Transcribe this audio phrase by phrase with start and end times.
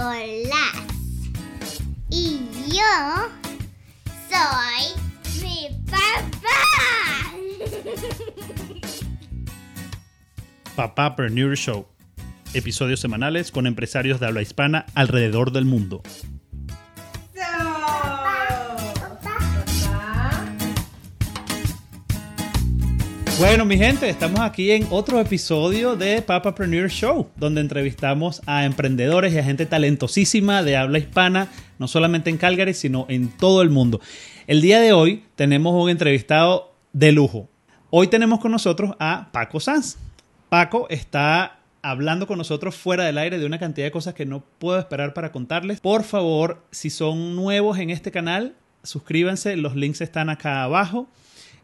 [0.00, 1.78] Nicolás.
[2.08, 3.28] Y yo
[4.30, 4.94] soy
[5.42, 7.28] mi papá.
[10.74, 11.86] Papá Preneur Show.
[12.54, 16.02] Episodios semanales con empresarios de habla hispana alrededor del mundo.
[23.40, 29.32] Bueno, mi gente, estamos aquí en otro episodio de Papapreneur Show, donde entrevistamos a emprendedores
[29.32, 33.70] y a gente talentosísima de habla hispana, no solamente en Calgary, sino en todo el
[33.70, 33.98] mundo.
[34.46, 37.48] El día de hoy tenemos un entrevistado de lujo.
[37.88, 39.96] Hoy tenemos con nosotros a Paco Sanz.
[40.50, 44.44] Paco está hablando con nosotros fuera del aire de una cantidad de cosas que no
[44.58, 45.80] puedo esperar para contarles.
[45.80, 51.08] Por favor, si son nuevos en este canal, suscríbanse, los links están acá abajo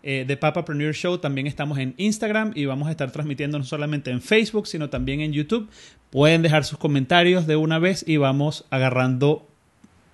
[0.02, 1.18] eh, de Papapreneur Show.
[1.18, 5.20] También estamos en Instagram y vamos a estar transmitiendo no solamente en Facebook, sino también
[5.20, 5.68] en YouTube.
[6.10, 9.46] Pueden dejar sus comentarios de una vez y vamos agarrando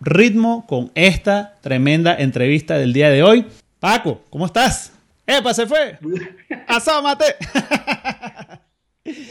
[0.00, 3.46] ritmo con esta tremenda entrevista del día de hoy.
[3.78, 4.92] Paco, ¿cómo estás?
[5.26, 5.98] ¡Epa, se fue!
[6.66, 7.24] ¡Asómate!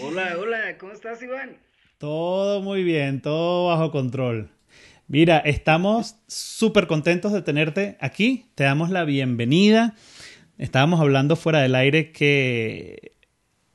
[0.01, 1.57] hola, hola, ¿cómo estás, Iván?
[1.97, 4.49] Todo muy bien, todo bajo control.
[5.07, 8.45] Mira, estamos súper contentos de tenerte aquí.
[8.55, 9.93] Te damos la bienvenida.
[10.61, 13.13] Estábamos hablando fuera del aire que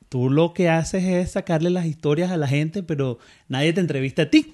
[0.07, 4.21] tú lo que haces es sacarle las historias a la gente, pero nadie te entrevista
[4.21, 4.53] a ti.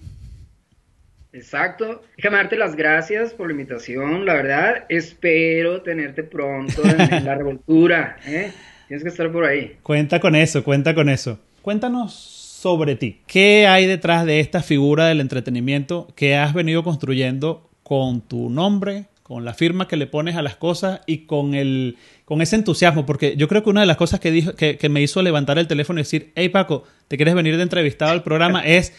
[1.32, 2.02] Exacto.
[2.18, 4.26] Déjame darte las gracias por la invitación.
[4.26, 8.18] La verdad, espero tenerte pronto en, la revoltura.
[8.26, 8.52] ¿eh?
[8.88, 9.78] Tienes que estar por ahí.
[9.84, 11.40] Cuenta con eso, cuenta con eso.
[11.62, 13.22] Cuéntanos sobre ti.
[13.28, 19.06] ¿Qué hay detrás de esta figura del entretenimiento que has venido construyendo con tu nombre,
[19.22, 23.06] con la firma que le pones a las cosas y con el con ese entusiasmo,
[23.06, 25.68] porque yo creo que una de las cosas que, dijo, que, me hizo levantar el
[25.68, 28.62] teléfono y decir, hey Paco, ¿te quieres venir de entrevistado al programa?
[28.66, 28.94] es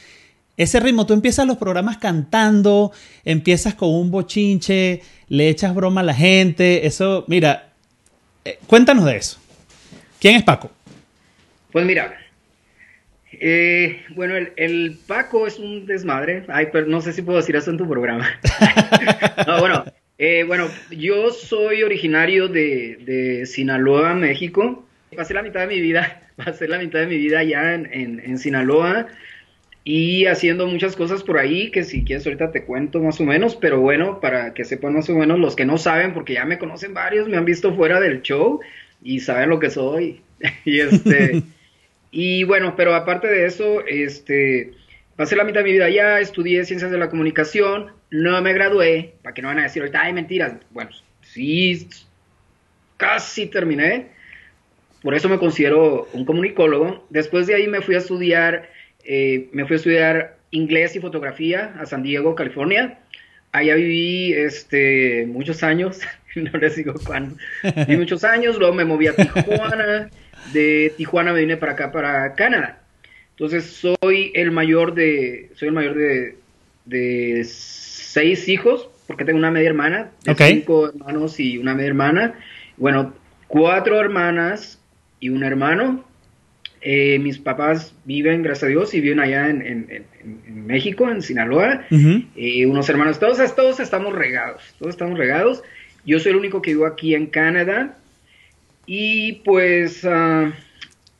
[0.56, 1.06] ese ritmo.
[1.06, 2.92] Tú empiezas los programas cantando,
[3.24, 6.86] empiezas con un bochinche, le echas broma a la gente.
[6.86, 7.70] Eso, mira,
[8.44, 9.38] eh, cuéntanos de eso.
[10.20, 10.70] ¿Quién es Paco?
[11.72, 12.16] Pues mira,
[13.32, 16.44] eh, bueno, el, Paco es un desmadre.
[16.48, 18.28] Ay, pero no sé si puedo decir eso en tu programa.
[19.46, 19.84] no, bueno,
[20.16, 24.86] eh, bueno, yo soy originario de, Sinaloa, México.
[25.16, 29.08] Pasé la mitad de mi vida, pasé la mitad de mi vida allá en, Sinaloa
[29.86, 33.54] y haciendo muchas cosas por ahí que si quieres ahorita te cuento más o menos,
[33.54, 36.58] pero bueno, para que sepan más o menos los que no saben, porque ya me
[36.58, 38.60] conocen varios, me han visto fuera del show
[39.02, 40.22] y saben lo que soy.
[40.64, 41.42] y este
[42.10, 44.72] y bueno, pero aparte de eso, este
[45.16, 49.14] pasé la mitad de mi vida allá, estudié ciencias de la comunicación, no me gradué,
[49.22, 50.54] para que no van a decir ahorita, ay, mentiras.
[50.70, 50.90] Bueno,
[51.22, 51.88] sí,
[52.96, 54.06] casi terminé.
[55.02, 57.04] Por eso me considero un comunicólogo.
[57.10, 58.70] Después de ahí me fui a estudiar,
[59.04, 63.00] eh, me fui a estudiar inglés y fotografía a San Diego, California.
[63.50, 65.98] Allá viví este, muchos años,
[66.36, 70.08] no les digo cuándo, viví muchos años, luego me moví a Tijuana,
[70.52, 72.80] de Tijuana me vine para acá, para Canadá.
[73.30, 76.36] Entonces soy el mayor de, soy el mayor de,
[76.84, 77.44] de
[78.14, 82.34] seis hijos, porque tengo una media hermana, de cinco hermanos y una media hermana.
[82.76, 83.12] Bueno,
[83.48, 84.80] cuatro hermanas
[85.18, 86.04] y un hermano.
[86.80, 90.06] Eh, mis papás viven, gracias a Dios, y viven allá en,
[90.46, 91.86] México, en Sinaloa.
[91.90, 95.64] Eh, unos hermanos, todos, todos estamos regados, todos estamos regados.
[96.06, 97.98] Yo soy el único que vivo aquí en Canadá.
[98.86, 100.04] Y pues...
[100.04, 100.52] Uh,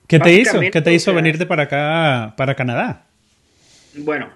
[0.07, 0.61] ¿Qué te hizo?
[0.61, 3.07] ¿Qué te hizo venirte para acá, para Canadá?
[3.97, 4.29] Bueno,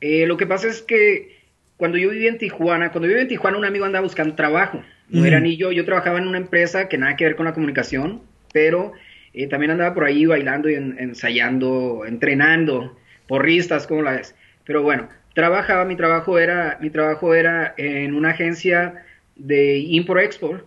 [0.00, 1.35] eh, lo que pasa es que
[1.76, 4.82] cuando yo vivía en Tijuana, cuando yo vivía en Tijuana, un amigo andaba buscando trabajo.
[5.08, 7.54] No era ni yo, yo trabajaba en una empresa que nada que ver con la
[7.54, 8.22] comunicación,
[8.52, 8.92] pero
[9.34, 12.96] eh, también andaba por ahí bailando y ensayando, entrenando,
[13.28, 14.34] porristas, como la ves.
[14.64, 19.04] Pero bueno, trabajaba, mi trabajo era, mi trabajo era en una agencia
[19.36, 20.64] de import-export,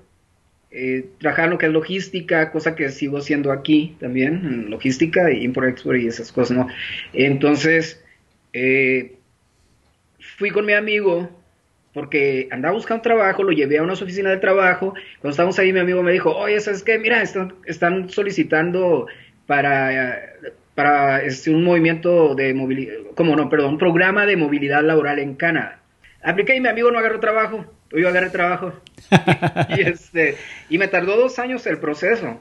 [0.71, 5.31] eh, trabajaba en lo que es logística, cosa que sigo haciendo aquí también, en logística,
[5.31, 6.67] import-export y esas cosas, ¿no?
[7.11, 8.01] Entonces,
[8.53, 9.15] eh,
[10.39, 11.29] fui con mi amigo
[11.93, 14.93] porque andaba buscando trabajo, lo llevé a una oficina de trabajo.
[15.19, 16.97] Cuando estábamos ahí, mi amigo me dijo, oye, ¿sabes qué?
[16.97, 19.07] Mira, están, están solicitando
[19.47, 20.33] para,
[20.75, 25.35] para este, un movimiento de movilidad, como no, perdón, un programa de movilidad laboral en
[25.35, 25.79] Canadá.
[26.23, 28.73] Apliqué y mi amigo no agarró trabajo, yo agarré trabajo.
[29.77, 30.37] y, este,
[30.69, 32.39] y me tardó dos años el proceso.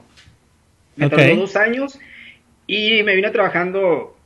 [0.95, 1.99] Me tardó dos años
[2.67, 4.18] y me vine trabajando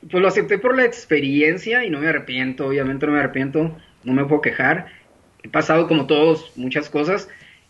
[0.00, 4.12] pues lo acepté por la experiencia y no me arrepiento, obviamente no me arrepiento, no
[4.12, 4.86] me puedo quejar.
[5.42, 7.28] He pasado como todos muchas cosas,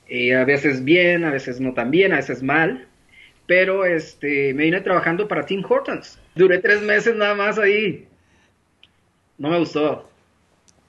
[0.09, 2.87] eh, a veces bien, a veces no tan bien, a veces mal,
[3.47, 6.21] pero este, me vine trabajando para Tim Hortons.
[6.35, 8.07] Duré tres meses nada más ahí.
[9.39, 10.09] no me gustó.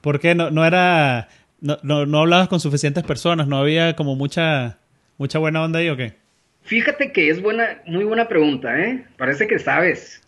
[0.01, 0.35] ¿Por qué?
[0.35, 1.30] No, no era...
[1.62, 4.77] No, no, no hablabas con suficientes personas, no había como mucha,
[5.18, 6.13] mucha buena onda ahí o qué?
[6.62, 9.03] Fíjate que es buena, muy buena pregunta, ¿eh?
[9.18, 10.21] Parece que sabes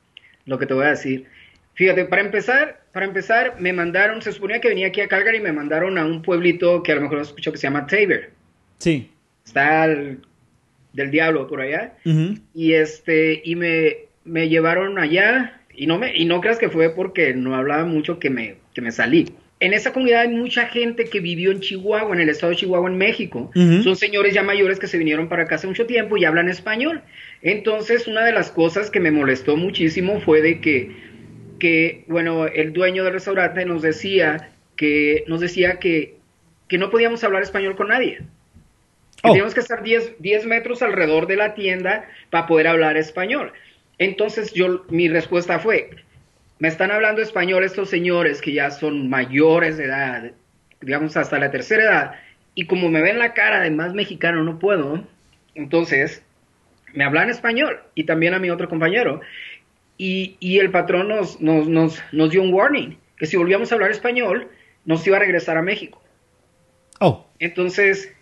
[0.45, 1.25] lo que te voy a decir.
[1.73, 5.41] Fíjate, para empezar, para empezar, me mandaron, se suponía que venía aquí a Calgary y
[5.41, 8.29] me mandaron a un pueblito que a lo mejor has escuchado que se llama Tabor.
[8.77, 9.09] Sí.
[9.45, 10.19] Está al-
[10.93, 11.93] del diablo por allá.
[12.53, 13.95] Y este, y me,
[14.25, 18.19] me llevaron allá, y no me, y no creas que fue porque no hablaba mucho
[18.19, 19.33] que me, que me salí.
[19.61, 22.89] En esa comunidad hay mucha gente que vivió en Chihuahua, en el estado de Chihuahua,
[22.89, 23.51] en México.
[23.83, 27.03] Son señores ya mayores que se vinieron para acá hace mucho tiempo y hablan español.
[27.43, 30.89] Entonces, una de las cosas que me molestó muchísimo fue de que,
[31.59, 36.15] que bueno, el dueño del restaurante nos decía que, nos decía que,
[36.67, 38.17] que no podíamos hablar español con nadie.
[38.17, 39.33] Que Oh.
[39.33, 43.53] teníamos que estar 10, 10 metros alrededor de la tienda para poder hablar español.
[43.99, 45.91] Entonces yo, mi respuesta fue,
[46.61, 50.31] me están hablando español estos señores que ya son mayores de edad,
[50.79, 52.15] digamos hasta la tercera edad,
[52.53, 55.03] y como me ven la cara de más mexicano no puedo,
[55.55, 56.23] entonces
[56.93, 59.21] me hablan español y también a mi otro compañero.
[59.97, 63.75] Y, y el patrón nos, nos, nos, nos dio un warning, que si volvíamos a
[63.75, 64.47] hablar español,
[64.85, 65.99] nos iba a regresar a México.
[66.99, 68.13] Oh, Entonces,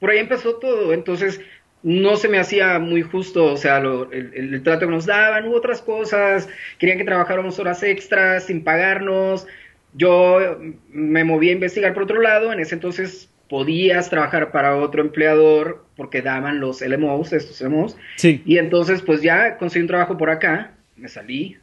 [0.00, 0.92] por ahí empezó todo.
[0.92, 1.40] Entonces,
[1.82, 5.46] no se me hacía muy justo, o sea, lo- el, el- trato que nos daban,
[5.46, 6.48] hubo otras cosas,
[6.78, 9.46] querían que trabajáramos horas extras sin pagarnos.
[9.94, 10.58] Yo
[10.92, 15.84] me moví a investigar por otro lado, en ese entonces podías trabajar para otro empleador
[15.96, 18.42] porque daban los LMOs, estos LMOs, sí.
[18.46, 21.56] y entonces pues ya conseguí un trabajo por acá, me salí,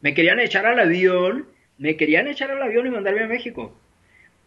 [0.00, 1.44] me querían echar al avión,
[1.76, 3.76] me querían echar al avión y mandarme a México,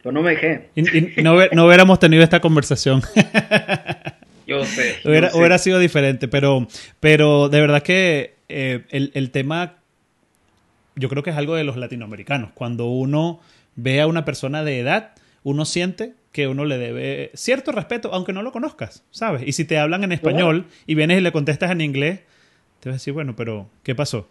[0.01, 0.69] pero no me dejé.
[0.73, 3.01] Y, y no, no hubiéramos tenido esta conversación.
[4.49, 4.95] Yo sé.
[5.03, 5.37] yo hubiera, sé.
[5.37, 6.67] hubiera sido diferente, pero,
[6.99, 9.75] pero de verdad que eh, el, el tema,
[10.95, 12.51] yo creo que es algo de los latinoamericanos.
[12.53, 13.39] Cuando uno
[13.75, 15.11] ve a una persona de edad,
[15.43, 19.43] uno siente que uno le debe cierto respeto, aunque no lo conozcas, ¿sabes?
[19.45, 22.19] Y si te hablan en español y vienes y le contestas en inglés,
[22.79, 24.29] te vas a decir, bueno, pero ¿qué pasó?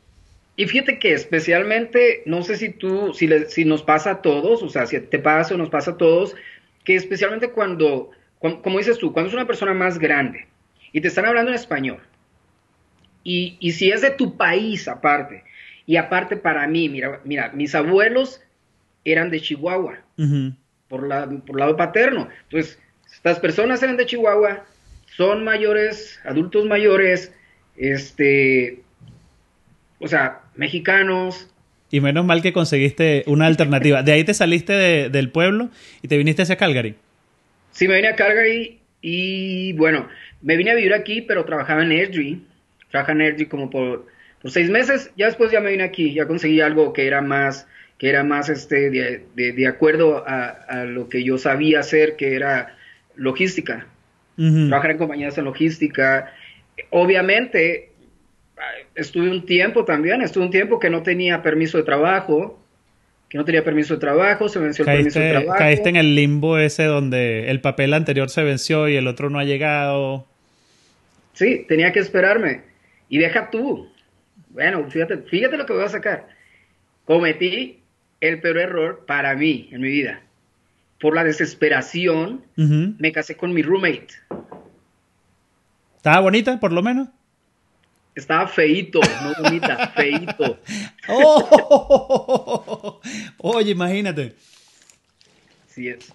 [0.57, 4.63] Y fíjate que especialmente, no sé si tú, si, le- si nos pasa a todos,
[4.63, 6.35] o sea, si te pasa o nos pasa a todos,
[6.85, 10.47] que especialmente cuando, como dices tú, cuando es una persona más grande
[10.93, 12.01] y te están hablando en español,
[13.25, 15.45] y, y si es de tu país aparte,
[15.87, 18.41] y aparte para mí, mira, mira, mis abuelos
[19.05, 19.99] eran de Chihuahua,
[20.89, 22.29] por, la, por lado paterno.
[22.45, 22.79] Entonces,
[23.13, 24.65] estas personas eran de Chihuahua,
[25.17, 27.35] son mayores, adultos mayores,
[27.77, 28.83] este,
[29.99, 31.49] o sea, mexicanos.
[31.91, 34.03] Y menos mal que conseguiste una alternativa.
[34.03, 35.71] De ahí te saliste de- del pueblo
[36.03, 36.97] y te viniste hacia Calgary.
[37.71, 40.09] Sí, me vine a Calgary y bueno,
[40.43, 42.41] me vine a vivir aquí, pero trabajaba en Airdrie.
[42.91, 44.07] Trabajaba en Airdrie como por,
[44.43, 45.13] por seis meses.
[45.17, 47.67] Ya después ya me vine aquí, ya conseguí algo que era más,
[47.99, 52.17] que era más este, de, de- de acuerdo a, a lo que yo sabía hacer,
[52.17, 52.77] que era
[53.17, 53.87] logística.
[54.69, 56.33] Trabajar en compañías en logística.
[56.91, 57.93] Obviamente,
[58.95, 62.59] estuve un tiempo también, estuve un tiempo que no tenía permiso de trabajo,
[63.29, 65.59] que no tenía permiso de trabajo, se venció el permiso de trabajo.
[65.59, 69.39] caíste en el limbo ese donde el papel anterior se venció y el otro no
[69.39, 70.27] ha llegado.
[71.35, 72.63] Sí, tenía que esperarme.
[73.09, 73.89] Y deja tú.
[74.51, 76.29] Bueno, fíjate, fíjate lo que voy a sacar.
[77.05, 77.81] Cometí
[78.21, 80.23] el peor error para mí en mi vida.
[81.01, 84.09] Por la desesperación, me casé con mi roommate.
[85.97, 87.09] ¿Estaba bonita, por lo menos?
[88.19, 90.59] Estaba feíto, no bonita, feíto.
[91.09, 93.01] ¡Oh!
[93.39, 94.35] Oye, imagínate.
[95.69, 96.13] Así es.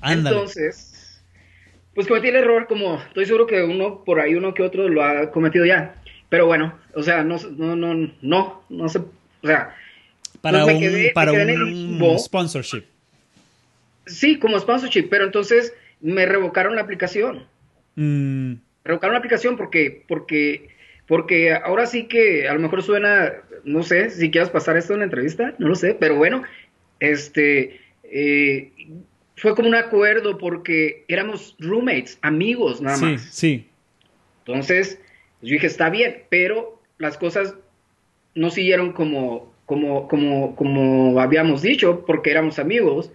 [0.00, 0.36] Ándale.
[0.36, 1.22] Entonces,
[1.94, 5.02] pues cometí el error, como estoy seguro que uno por ahí, uno que otro lo
[5.02, 5.94] ha cometido ya.
[6.28, 9.74] Pero bueno, o sea, no, no, no, no, no sé, o sea,
[10.40, 12.84] para pues un, quedé- para un sponsorship.
[14.06, 17.44] sí, como sponsorship, pero entonces me revocaron la aplicación.
[17.96, 18.54] Mm,
[18.84, 20.68] Revocaron la aplicación porque, porque,
[21.10, 23.32] porque ahora sí que a lo mejor suena,
[23.64, 26.44] no sé, si quieras pasar esto en la entrevista, no lo sé, pero bueno,
[27.00, 28.70] este, eh,
[29.34, 33.22] fue como un acuerdo porque éramos roommates, amigos nada sí, más.
[33.22, 33.66] sí.
[34.46, 35.00] Entonces,
[35.42, 37.56] yo dije, está bien, pero las cosas
[38.36, 43.10] no siguieron como, como, como, como habíamos dicho, porque éramos amigos.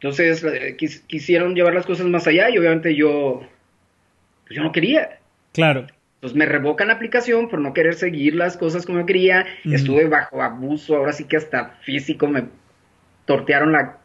[0.00, 3.42] Entonces, eh, quis- quisieron llevar las cosas más allá y obviamente yo,
[4.46, 5.18] pues yo no quería.
[5.52, 5.88] Claro.
[6.20, 9.46] Pues me revocan la aplicación por no querer seguir las cosas como yo quería.
[9.64, 12.44] Estuve bajo abuso, ahora sí que hasta físico me
[13.24, 13.98] tortearon la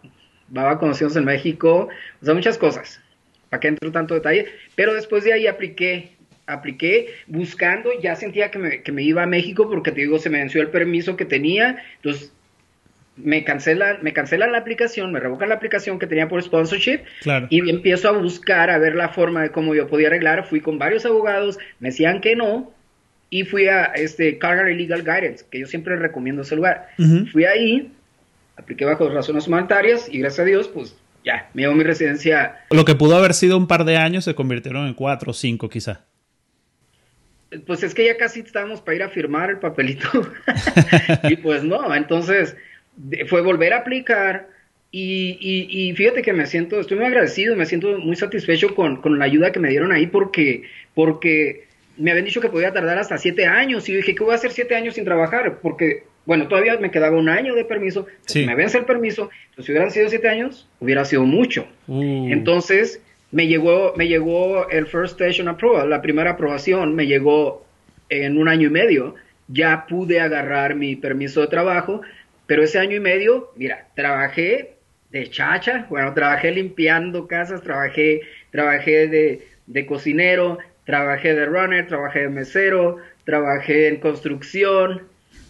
[0.49, 1.89] baba conocidos en México.
[2.21, 3.01] O sea, muchas cosas.
[3.49, 4.47] ¿Para qué entro en tanto detalle?
[4.75, 6.15] Pero después de ahí apliqué,
[6.45, 10.29] apliqué buscando, ya sentía que me, que me iba a México porque te digo, se
[10.29, 11.83] me venció el permiso que tenía.
[11.95, 12.31] Entonces
[13.15, 17.47] me cancelan, me cancelan la aplicación, me revocan la aplicación que tenía por sponsorship Claro.
[17.49, 20.45] y empiezo a buscar a ver la forma de cómo yo podía arreglar.
[20.47, 22.71] Fui con varios abogados, me decían que no
[23.29, 26.89] y fui a este Calgary Legal Guidance, que yo siempre recomiendo ese lugar.
[26.99, 27.25] Ujú.
[27.27, 27.91] Fui ahí,
[28.55, 32.59] apliqué bajo razones humanitarias y gracias a Dios, pues ya, me dio mi residencia.
[32.69, 35.69] Lo que pudo haber sido un par de años se convirtieron en cuatro o cinco
[35.69, 35.99] quizás.
[37.67, 40.09] Pues es que ya casi estábamos para ir a firmar el papelito.
[41.29, 42.55] y pues no, entonces
[43.27, 44.47] fue volver a aplicar.
[44.91, 49.01] Y, y- y fíjate que me siento, estoy muy agradecido, me siento muy satisfecho con,
[49.01, 51.63] con la ayuda que me dieron ahí porque, porque
[51.97, 53.89] me habían dicho que podía tardar hasta siete años.
[53.89, 55.57] Y yo dije, ¿qué voy a hacer siete años sin trabajar?
[55.63, 58.05] Porque, bueno, todavía me quedaba un año de permiso.
[58.27, 58.45] Sí.
[58.45, 61.67] Me vence el permiso, pues si hubieran sido siete años, hubiera sido mucho.
[61.87, 62.27] Uh.
[62.31, 67.65] Entonces, me llegó, me llegó el First Station Approval, la primera aprobación, me llegó
[68.09, 69.15] en un año y medio.
[69.47, 72.01] Ya pude agarrar mi permiso de trabajo,
[72.53, 74.75] pero ese año y medio, mira, trabajé
[75.09, 82.19] de chacha, bueno, trabajé limpiando casas, trabajé, trabajé de, de cocinero, trabajé de runner, trabajé
[82.19, 85.01] de mesero, trabajé en construcción,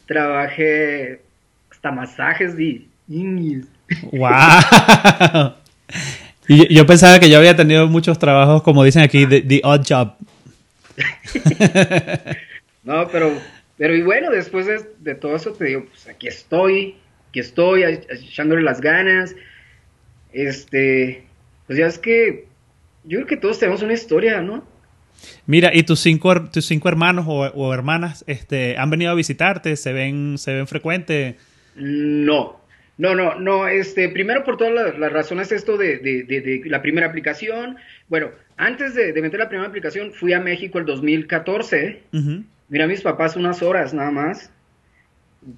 [0.06, 1.20] trabajé
[1.70, 2.86] hasta masajes de...
[4.14, 4.32] ¡Wow!
[6.48, 9.60] Y yo, yo pensaba que yo había tenido muchos trabajos, como dicen aquí, the, the
[9.66, 10.14] odd job.
[12.86, 13.32] No, pero,
[13.78, 16.96] pero y bueno, después de, de todo eso te digo, pues aquí estoy,
[17.30, 19.36] aquí estoy, echándole las ganas.
[20.32, 21.24] Este,
[21.68, 22.46] pues ya es que
[23.04, 24.66] yo creo que todos tenemos una historia, ¿no?
[25.46, 29.76] Mira, ¿y tus cinco, tus cinco hermanos o, o hermanas este, han venido a visitarte?
[29.76, 31.38] ¿Se ven, se ven frecuente?
[31.76, 32.60] No,
[32.98, 36.62] no, no, no, este, primero por todas las, las razones esto de, de- de- de
[36.66, 37.78] la primera aplicación.
[38.10, 42.02] Bueno, antes de, meter la primera aplicación fui a México el 2014.
[42.12, 42.44] Ujú.
[42.70, 44.52] Mira, mis papás unas horas nada más.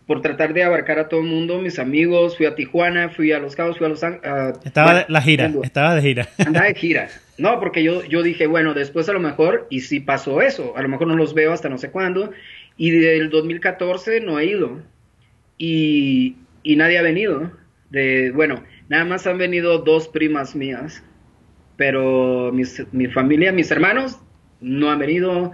[0.07, 3.37] Por tratar de abarcar a todo el mundo, mis amigos, fui a Tijuana, fui a
[3.39, 4.57] Los Cabos, fui a Los Ángeles.
[4.63, 6.27] Estaba de, la gira, estaba de gira.
[6.45, 7.07] Andaba de gira.
[7.37, 10.81] No, porque yo, yo dije, bueno, después a lo mejor, y sí pasó eso, a
[10.81, 12.31] lo mejor no los veo hasta no sé cuándo,
[12.77, 14.81] y del 2014 no he ido,
[15.59, 17.51] y, y nadie ha venido.
[17.91, 21.03] De, bueno, nada más han venido dos primas mías,
[21.77, 24.17] pero mis- mi familia, mis hermanos,
[24.61, 25.51] no han venido,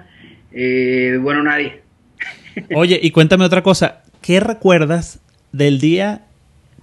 [0.51, 1.81] eh, bueno, nadie.
[2.75, 4.03] Oye, y cuéntame otra cosa.
[4.21, 5.19] ¿Qué recuerdas
[5.51, 6.25] del día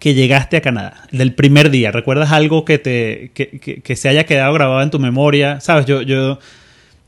[0.01, 1.07] que llegaste a Canadá?
[1.13, 1.91] Del primer día.
[1.93, 5.61] ¿Recuerdas algo que te que, que- que se haya quedado grabado en tu memoria?
[5.61, 6.39] Sabes, yo, yo.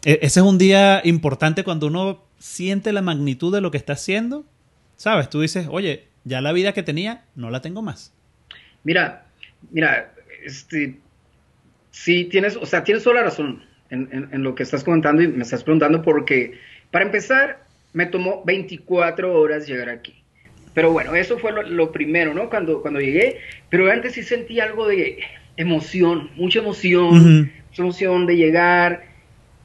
[0.04, 3.94] e- Ese es un día importante cuando uno siente la magnitud de lo que está
[3.94, 4.44] haciendo.
[4.96, 8.12] Sabes, tú dices, oye, ya la vida que tenía no la tengo más.
[8.84, 9.24] Mira,
[9.70, 10.12] mira,
[10.44, 10.98] este,
[11.90, 15.22] sí tienes, o sea, tienes toda la razón en, en- en lo que estás comentando
[15.22, 16.52] y me estás preguntando porque,
[16.90, 20.14] para empezar, me tomó 24 horas llegar aquí.
[20.74, 22.48] Pero bueno, eso fue lo, lo primero, ¿no?
[22.48, 25.18] Cuando, cuando llegué, pero antes sí sentí algo de
[25.56, 29.04] emoción, mucha emoción, mucha emoción de llegar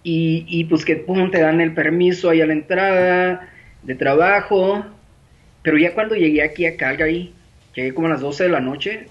[0.04, 3.50] y, y pues que pum, te dan el permiso ahí a la entrada
[3.84, 4.86] de trabajo.
[5.62, 7.34] Pero ya cuando llegué aquí a Calgary,
[7.76, 9.08] llegué como a las 12 de la noche,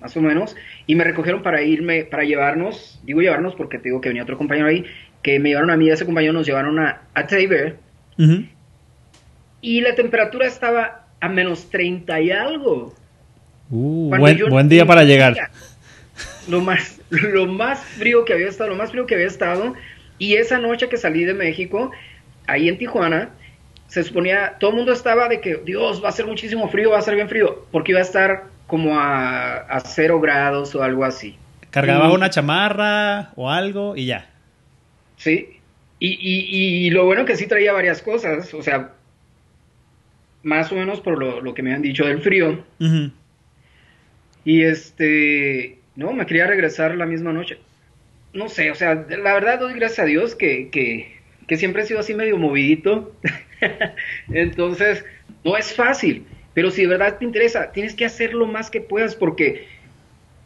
[0.00, 4.00] más o menos, y me recogieron para irme, para llevarnos, digo llevarnos porque te digo
[4.00, 4.84] que venía otro compañero ahí,
[5.22, 7.76] que me llevaron a mí y a ese compañero nos llevaron a, a Taber,
[8.18, 8.44] Ujú.
[9.60, 12.94] y la temperatura estaba a menos 30 y algo.
[13.70, 15.34] Uh, buen, buen día para llegar.
[16.48, 19.74] Lo más, lo más frío que había estado, lo más frío que había estado.
[20.18, 21.90] Y esa noche que salí de México,
[22.46, 23.30] ahí en Tijuana,
[23.88, 26.98] se suponía, todo el mundo estaba de que, Dios, va a ser muchísimo frío, va
[26.98, 31.04] a ser bien frío, porque iba a estar como a, a cero grados o algo
[31.04, 31.36] así.
[31.70, 34.30] Cargabas Y- una chamarra o algo y ya.
[35.16, 35.58] Sí.
[36.00, 38.92] Y, y, y lo bueno que sí traía varias cosas, o sea,
[40.42, 42.64] más o menos por lo, lo que me han dicho del frío.
[44.44, 47.58] Y este, no, me quería regresar la misma noche.
[48.34, 51.16] No sé, o sea, la verdad doy gracias a Dios que, que,
[51.46, 53.14] que siempre he sido así medio movidito.
[54.32, 55.04] Entonces,
[55.44, 58.80] no es fácil, pero si de verdad te interesa, tienes que hacer lo más que
[58.80, 59.66] puedas porque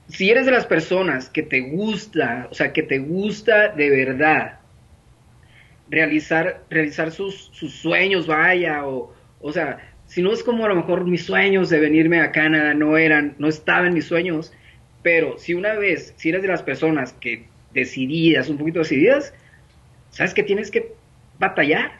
[0.08, 4.58] si eres de las personas que te gusta, o sea, que te gusta de verdad
[5.90, 11.04] realizar, realizar sus, sueños, vaya, o, o sea, si no es como a lo mejor
[11.04, 14.52] mis sueños de venirme a Canadá no eran, no estaban mis sueños,
[15.02, 19.34] pero si una vez, si eres de las personas que decididas, un poquito decididas,
[20.10, 20.92] sabes que tienes que
[21.38, 21.92] batallar.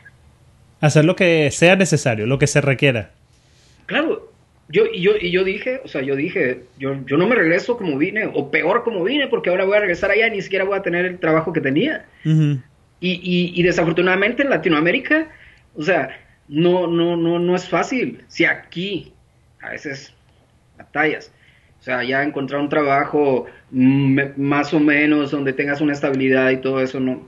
[0.81, 3.11] Hacer lo que sea necesario, lo que se requiera.
[3.89, 4.31] Claro,
[4.69, 7.79] yo, y yo, y yo dije, o sea, yo dije, yo, yo no me regreso
[7.79, 10.67] como vine, o peor como vine, porque ahora voy a regresar allá y ni siquiera
[10.67, 12.05] voy a tener el trabajo que tenía.
[12.23, 12.61] Y,
[13.01, 15.31] y, y desafortunadamente en Latinoamérica,
[15.75, 16.11] o sea,
[16.49, 18.23] no, no, no, no es fácil.
[18.29, 19.15] Si aquí
[19.63, 20.13] a veces
[20.77, 21.33] batallas.
[21.81, 26.59] O sea, ya encontrar un trabajo mm, más o menos donde tengas una estabilidad y
[26.59, 27.27] todo eso, no.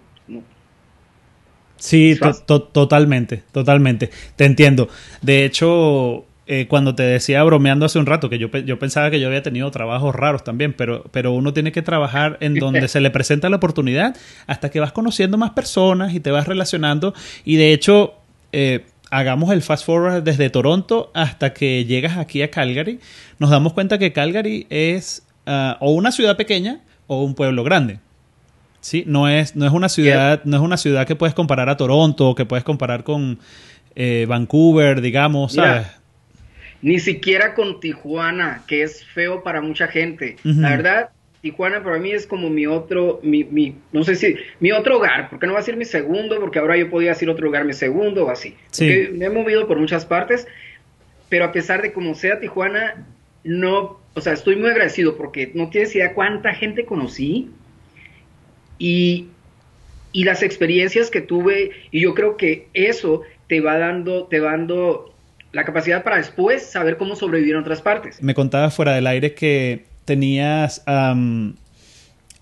[1.77, 4.11] Sí, totalmente, totalmente.
[4.37, 4.91] Te entiendo.
[5.23, 9.21] De hecho, eh, cuando te decía bromeando hace un rato que yo, yo pensaba que
[9.21, 13.01] yo había tenido trabajos raros también, pero, pero uno tiene que trabajar en donde se
[13.01, 14.17] le presenta la oportunidad
[14.49, 17.15] hasta que vas conociendo más personas y te vas relacionando.
[17.45, 18.15] Y de hecho,
[18.51, 22.99] eh, hagamos el fast forward desde Toronto hasta que llegas aquí a Calgary,
[23.39, 28.01] nos damos cuenta que Calgary es ah, o una ciudad pequeña o un pueblo grande.
[28.81, 31.77] Sí, no es, no es una ciudad, no es una ciudad que puedes comparar a
[31.77, 33.39] Toronto, que puedes comparar con
[33.95, 36.00] eh, Vancouver, digamos, ¿sabes?
[36.83, 40.37] Ni siquiera con Tijuana, que es feo para mucha gente.
[40.45, 41.11] La verdad,
[41.43, 45.31] Tijuana para mí es como mi otro, mi, mi, no sé si, mi otro hogar,
[45.31, 47.73] porque no va a ser mi segundo, porque ahora yo podía decir otro lugar, mi
[47.73, 48.55] segundo o así.
[48.81, 50.47] me he movido por muchas partes,
[51.29, 53.07] pero a pesar de como sea Tijuana,
[53.45, 57.51] no, o sea, estoy muy agradecido porque no tienes idea cuánta gente conocí
[58.79, 59.29] y,
[60.13, 64.53] y las experiencias que tuve, y yo creo que eso te va dando, te va
[64.53, 65.10] dando
[65.53, 68.23] la capacidad para después saber cómo sobrevivir en otras partes.
[68.23, 70.83] Me contabas fuera del aire que tenías,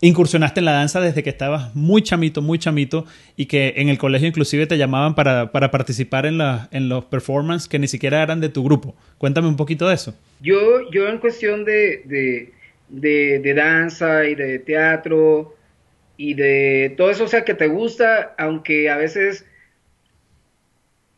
[0.00, 3.98] incursionaste en la danza desde que estabas muy chamito, muy chamito, y que en el
[3.98, 8.40] colegio inclusive te llamaban para, participar en, la, en los performances que ni siquiera eran
[8.40, 8.94] de tu grupo.
[9.18, 10.14] Cuéntame un poquito de eso.
[10.40, 12.52] Yo, yo en cuestión de,
[12.88, 15.54] de, danza y de teatro
[16.16, 19.44] y de todo eso, o sea, que te gusta, aunque a veces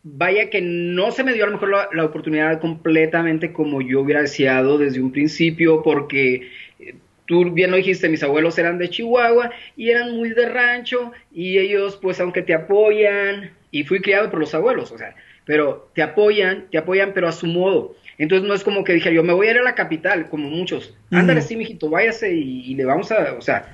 [0.03, 4.23] vaya que no se me dio a lo mejor la, oportunidad completamente como yo hubiera
[4.23, 6.95] deseado desde un principio, porque eh,
[7.27, 11.59] tú bien lo dijiste, mis abuelos eran de Chihuahua y eran muy de rancho y
[11.59, 15.15] ellos pues aunque te apoyan, y fui criado por los abuelos, o sea,
[15.45, 17.95] pero te apoyan, te apoyan pero a su modo.
[18.19, 20.49] Entonces no es como que dije yo me voy a ir a la capital, como
[20.49, 20.95] muchos.
[21.11, 23.73] Ándale, sí, mijito, váyase y, y, le vamos a, o sea,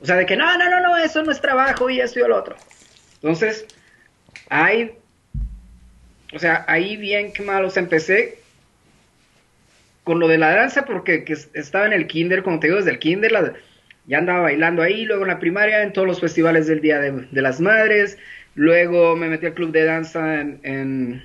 [0.00, 2.28] o sea, de que no, no, no, no, eso no es trabajo y esto y
[2.28, 2.56] lo otro.
[3.14, 3.66] Entonces,
[4.48, 4.92] hay
[6.32, 8.38] o sea, ahí bien que malos empecé
[10.04, 12.98] con lo de la danza porque estaba en el kinder, como te digo, desde el
[12.98, 13.54] kinder
[14.06, 17.42] ya andaba bailando ahí, luego en la primaria, en todos los festivales del Día de,
[17.42, 18.18] las Madres,
[18.54, 21.22] luego me metí al club de danza en, en,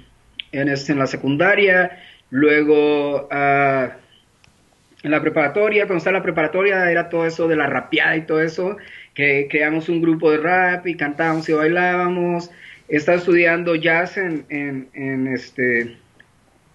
[0.52, 3.90] en, este, la secundaria, luego uh,
[5.04, 8.22] en la preparatoria, cuando estaba en la preparatoria era todo eso de la rapeada y
[8.22, 8.78] todo eso,
[9.14, 12.52] que creamos un grupo de rap y cantábamos y bailábamos,
[12.88, 15.98] estaba estudiando jazz en, en, este,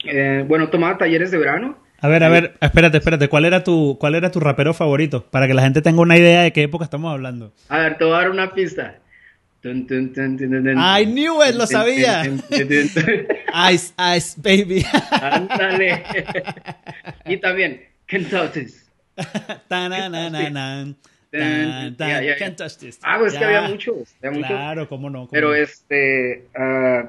[0.05, 1.79] eh, bueno, tomaba talleres de verano.
[2.03, 5.27] A ver, a ver, espérate, espérate, ¿cuál era tu, cuál era tu rapero favorito?
[5.31, 7.53] Para que la gente tenga una idea de qué época estamos hablando.
[7.68, 9.01] A ver, te voy a dar una pista.
[9.62, 12.23] I knew it, lo sabía.
[13.70, 14.87] ice, ice, baby.
[15.11, 16.03] Ándale.
[17.27, 18.68] y también, Kentucky.
[21.31, 22.25] Tan, tan,
[23.03, 25.29] Ah, pues es que había muchos, Claro, cómo no.
[25.31, 26.45] pero este.
[26.57, 27.09] Uh,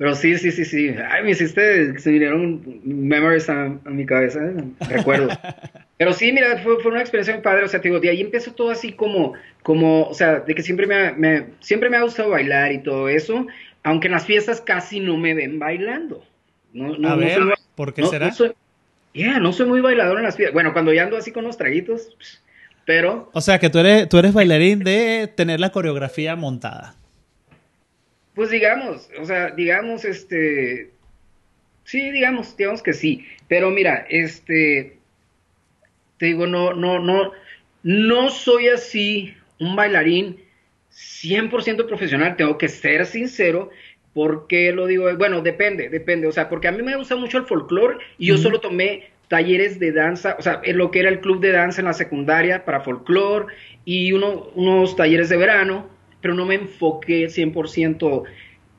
[0.00, 0.94] pero sí, sí, sí, sí.
[1.10, 1.98] Ay, me hiciste.
[1.98, 4.64] Se vinieron memories a, mi cabeza, ¿eh?
[4.88, 5.28] recuerdo.
[5.98, 7.64] pero sí, mira, fue, fue, una experiencia muy padre.
[7.64, 9.34] O sea, te digo, de ahí empezó todo así como.
[9.62, 13.10] como o sea, de que siempre me, me, siempre me ha gustado bailar y todo
[13.10, 13.46] eso.
[13.82, 16.24] Aunque en las fiestas casi no me ven bailando.
[16.72, 17.38] No, no, a ver,
[17.74, 18.32] ¿por qué será?
[19.12, 20.54] Ya, no soy muy bailador en las fiestas.
[20.54, 22.14] Bueno, cuando ya ando así con los traguitos.
[22.16, 22.42] Pues,
[22.84, 23.30] pero...
[23.32, 26.94] O sea que tú eres, tú eres bailarín de tener la coreografía montada.
[28.34, 30.90] Pues digamos, o sea, digamos, este...
[31.84, 33.26] Sí, digamos, digamos que sí.
[33.48, 34.98] Pero mira, este...
[36.18, 37.32] Te digo, no, no, no,
[37.82, 40.38] no soy así un bailarín
[40.92, 43.70] 100% profesional, tengo que ser sincero.
[44.12, 45.14] ¿Por qué lo digo?
[45.16, 46.26] Bueno, depende, depende.
[46.26, 49.78] O sea, porque a mí me gusta mucho el folclore y yo solo tomé talleres
[49.78, 52.64] de danza, o sea, en lo que era el club de danza en la secundaria
[52.64, 53.46] para folclore
[53.84, 55.88] y unos talleres de verano,
[56.20, 58.24] pero no me enfoqué 100%,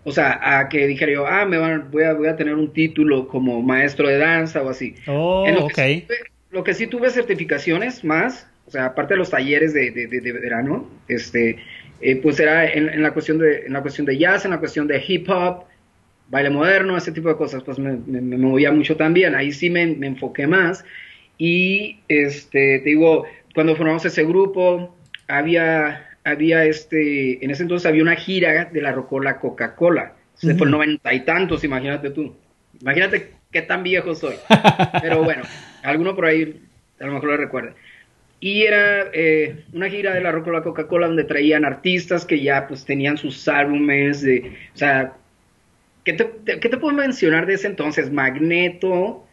[0.04, 3.30] o sea, a que dijera yo, ah, me voy, a, voy a tener un título
[3.30, 4.94] como maestro de danza o así.
[5.08, 5.74] Oh, lo, ok.
[5.74, 6.06] que sí,
[6.50, 10.86] lo que sí tuve certificaciones más, o sea, aparte de los talleres de, de, verano,
[11.08, 11.60] este,
[12.02, 14.60] eh, pues era en, en, la cuestión de, en la cuestión de jazz, en la
[14.60, 15.64] cuestión de hip hop,
[16.32, 17.92] baile moderno, ese tipo de cosas, pues me,
[18.38, 20.84] movía mucho también, ahí sí me, enfoqué más.
[21.38, 24.96] Y este, te digo, cuando formamos ese grupo,
[25.28, 30.72] había, había este, en ese entonces había una gira de la Rocola Coca-Cola, fue el
[30.72, 32.34] noventa y tantos, imagínate tú.
[32.80, 34.36] Imagínate qué tan viejo soy.
[35.02, 35.44] Pero bueno,
[35.84, 36.62] alguno por ahí
[37.00, 37.74] a lo mejor lo recuerda.
[38.40, 42.86] Y era eh, una gira de la Rocola Coca-Cola donde traían artistas que ya pues
[42.86, 45.14] tenían sus álbumes, de, o sea,
[46.04, 48.12] ¿Qué te, puedo mencionar de ese entonces?
[48.12, 49.26] Magneto,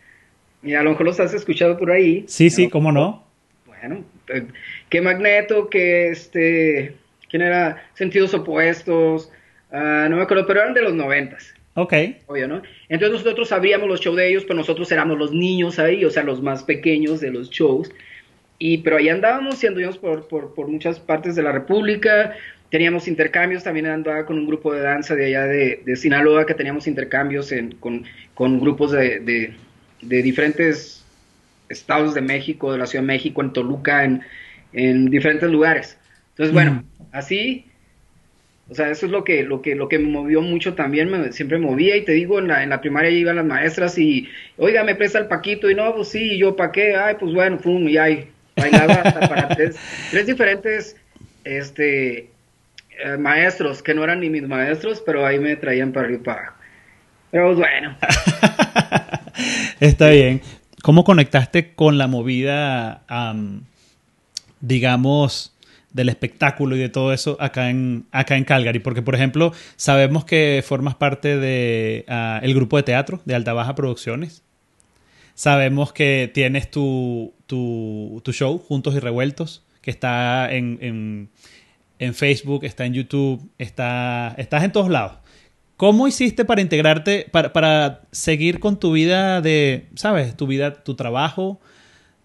[0.63, 2.25] y a lo mejor los has escuchado por ahí.
[2.29, 3.25] Sí, sí, cómo no.
[3.67, 4.45] Bueno, eh,
[4.91, 6.95] que Magneto, que este,
[7.31, 7.83] ¿quién era?
[7.95, 9.31] Sentidos opuestos,
[9.73, 11.55] ah, no me acuerdo, pero eran de los noventas.
[11.75, 11.95] Ok.
[12.27, 12.63] Obvio, ¿no?
[12.89, 16.25] Entonces nosotros sabíamos los shows de ellos, pero nosotros éramos los niños ahí, o sea,
[16.25, 17.91] los más pequeños de los shows.
[18.59, 22.35] Y, pero ahí andábamos y anduvimos por, por, por muchas partes de la República,
[22.71, 26.55] teníamos intercambios, también andaba con un grupo de danza de allá de, de Sinaloa, que
[26.55, 28.05] teníamos intercambios en, con,
[28.35, 29.55] con, grupos de, de,
[30.03, 31.05] de, diferentes
[31.69, 34.23] estados de México, de la Ciudad de México, en Toluca, en,
[34.73, 35.97] en diferentes lugares.
[36.31, 37.03] Entonces, bueno, mm.
[37.13, 37.65] así
[38.71, 41.33] o sea, eso es lo que, lo que, lo que me movió mucho también, me,
[41.33, 44.29] siempre movía y te digo, en la, en la primaria iban las maestras y,
[44.59, 47.33] oiga, me presta el paquito y no, pues sí, y yo pa' qué, ay, pues
[47.33, 49.77] bueno, pum, y ahí, bailaba hasta para tres,
[50.11, 50.97] tres diferentes,
[51.45, 52.29] este,
[53.05, 56.55] eh, maestros, que no eran ni mis maestros, pero ahí me traían para arriba para.
[57.31, 57.97] Pero pues bueno.
[59.81, 60.41] Está bien.
[60.83, 63.03] ¿Cómo conectaste con la movida,
[64.61, 65.55] digamos,
[65.93, 68.79] del espectáculo y de todo eso acá en, acá en Calgary.
[68.79, 73.53] Porque, por ejemplo, sabemos que formas parte del de, el grupo de teatro de Alta
[73.53, 74.43] Baja Producciones.
[75.35, 81.31] Sabemos que tienes tu, tu, tu show, Juntos y Revueltos, que está en,
[81.99, 85.19] en, Facebook, está en YouTube, está, estás en todos lados.
[85.77, 90.95] ¿Cómo hiciste para integrarte, para, para seguir con tu vida de, sabes, tu vida, tu
[90.95, 91.61] trabajo,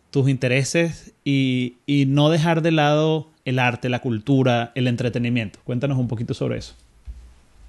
[0.10, 5.60] tus intereses y, y no dejar de lado el arte, la cultura, el entretenimiento.
[5.64, 6.76] Cuéntanos un poquito sobre eso.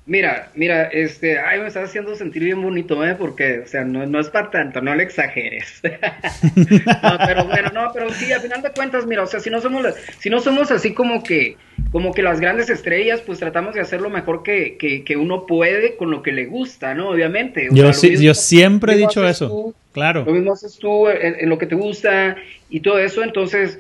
[0.06, 3.14] Mira, mira, este, ay, me estás haciendo sentir bien bonito, ¿eh?
[3.18, 5.80] Porque, o sea, no, no es para tanto, no le exageres.
[5.82, 9.62] no, pero bueno, no, pero sí, al final de cuentas, mira, o sea, si no
[9.62, 9.86] somos,
[10.18, 11.56] si no somos así como que,
[11.90, 15.46] como que las grandes estrellas, pues tratamos de hacer lo mejor que, que, que uno
[15.46, 17.08] puede con lo que le gusta, ¿no?
[17.08, 17.70] Obviamente.
[17.70, 20.24] O yo, sea, sí, mismo, yo siempre he dicho eso, tú, claro.
[20.26, 22.36] Lo mismo haces tú en, en lo que te gusta
[22.68, 23.78] y todo eso, entonces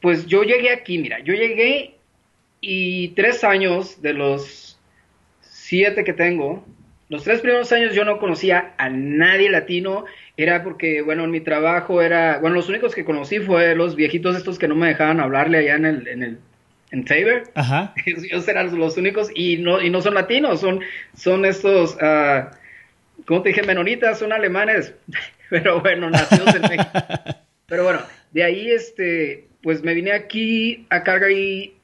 [0.00, 1.94] pues yo llegué aquí, mira, yo llegué
[2.60, 4.65] y tres años de los
[5.66, 6.64] siete que tengo,
[7.08, 10.04] los tres primeros años yo no conocía a nadie latino,
[10.36, 14.36] era porque, bueno, en mi trabajo era, bueno, los únicos que conocí fue los viejitos
[14.36, 16.38] estos que no me dejaban hablarle allá en el, en el,
[16.92, 17.44] en Tabor.
[17.54, 17.94] Ajá.
[18.06, 20.80] Ellos eran los únicos y no, y no son latinos, son,
[21.16, 22.46] son estos, uh,
[23.24, 23.64] ¿cómo te dije?
[23.64, 24.94] Menonitas, son alemanes,
[25.50, 26.90] pero bueno, nacidos en México.
[27.68, 27.98] Pero bueno,
[28.30, 31.75] de ahí, este, pues me vine aquí a Calgary.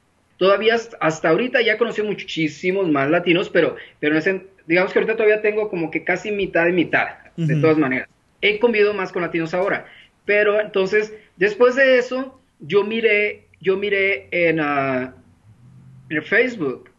[0.42, 5.40] Todavía hasta ahorita ya conocí muchísimos más latinos, pero, pero ese, digamos que ahorita todavía
[5.40, 7.46] tengo como que casi mitad y mitad, uh -huh.
[7.46, 8.08] de todas maneras.
[8.40, 9.86] He convivido más con latinos ahora.
[10.24, 15.12] Pero entonces, después de eso, yo miré, yo miré en, uh,
[16.10, 16.90] en Facebook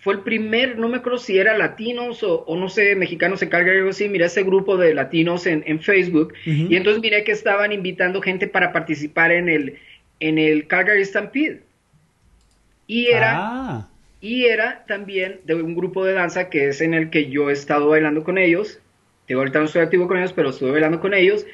[0.00, 3.48] fue el primer, no me acuerdo si era latinos o, o no sé, mexicanos en
[3.48, 6.70] Calgary o así, miré ese grupo de latinos en, en Facebook uh -huh.
[6.70, 9.78] y entonces miré que estaban invitando gente para participar en el,
[10.20, 11.62] en el Calgary Stampede.
[12.88, 13.88] Y era, ah.
[14.20, 17.52] y era también de un grupo de danza que es en el que yo he
[17.52, 18.80] estado bailando con ellos,
[19.28, 21.46] Digo, ahorita no estoy activo con ellos, pero estuve bailando con ellos,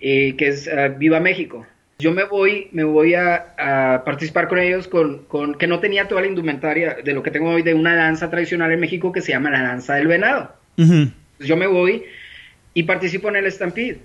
[0.00, 1.66] eh, que es uh, Viva México.
[1.98, 6.08] Yo me voy, me voy a, a participar con ellos con, con, que no tenía
[6.08, 9.20] toda la indumentaria de lo que tengo hoy de una danza tradicional en México que
[9.20, 10.54] se llama la danza del venado.
[10.78, 11.12] Uh -huh.
[11.40, 12.04] Yo me voy
[12.72, 13.98] y participo en el Stampede,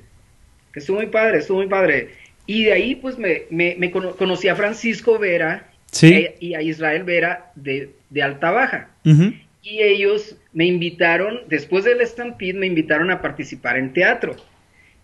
[0.74, 2.10] que estuvo muy padre, estuvo muy padre.
[2.46, 6.27] Y de ahí pues me, me, me conocí a Francisco Vera ¿Sí?
[6.39, 8.89] y a Israel Vera de, de Alta Baja.
[9.06, 9.41] Uh -huh.
[9.62, 14.36] Y ellos me invitaron, después del Stampede, me invitaron a participar en teatro,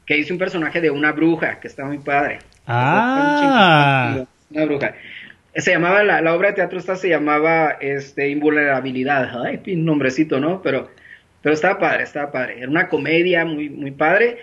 [0.05, 2.39] que hice un personaje de una bruja, que está muy padre.
[2.67, 4.25] Ah.
[4.49, 4.95] Una bruja.
[5.55, 9.43] Se llamaba, la, la, obra de teatro esta se llamaba este, Invulnerabilidad.
[9.45, 10.61] Ay, un nombrecito, ¿no?
[10.61, 10.89] Pero,
[11.41, 12.59] pero estaba padre, estaba padre.
[12.59, 14.39] Era una comedia muy, muy padre.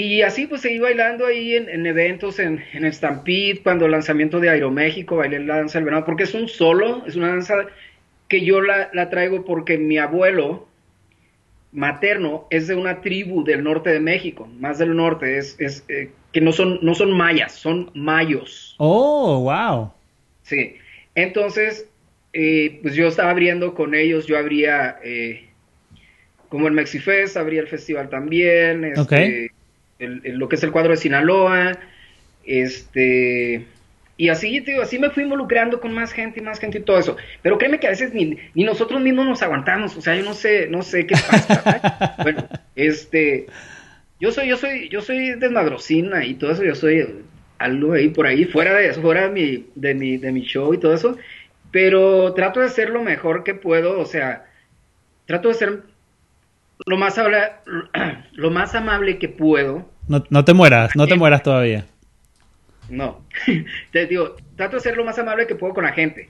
[0.00, 3.90] Y así pues seguí bailando ahí en, en eventos, en, en, el Stampede, cuando el
[3.90, 7.66] lanzamiento de Aeroméxico, bailé la danza del venado, porque es un solo, es una danza
[8.28, 10.68] que yo la, la traigo porque mi abuelo,
[11.72, 16.12] materno es de una tribu del norte de México, más del norte, es, es eh,
[16.32, 18.76] que no son, no son mayas, son mayos.
[18.78, 19.92] Oh, wow.
[20.42, 20.76] Sí,
[21.16, 21.88] entonces,
[22.34, 25.48] eh, pues yo estaba abriendo con ellos, yo abría eh,
[26.48, 29.50] como el Mexifest, abría el festival también, este, okay.
[29.98, 31.78] El, el, lo que es el cuadro de Sinaloa,
[32.44, 33.66] este
[34.20, 36.98] y así, tío, así me fui involucrando con más gente y más gente y todo
[36.98, 37.16] eso.
[37.40, 39.96] Pero créeme que a veces ni, ni nosotros mismos nos aguantamos.
[39.96, 42.16] O sea, yo no sé, no sé qué pasa.
[42.24, 43.46] bueno, este,
[44.18, 47.06] yo soy, yo soy, yo soy desmadrocina y todo eso, yo soy
[47.58, 50.74] algo ahí por ahí, fuera de eso, fuera de mi, de mi, de mi show
[50.74, 51.16] y todo eso.
[51.70, 54.46] Pero trato de hacer lo mejor que puedo, o sea,
[55.26, 55.82] trato de ser
[56.86, 57.62] lo más, habla,
[58.32, 59.88] lo más amable que puedo.
[60.06, 61.86] No, no te mueras, no te mueras todavía.
[62.88, 63.22] No,
[63.92, 66.28] te digo, trato de ser lo más amable que puedo con la gente.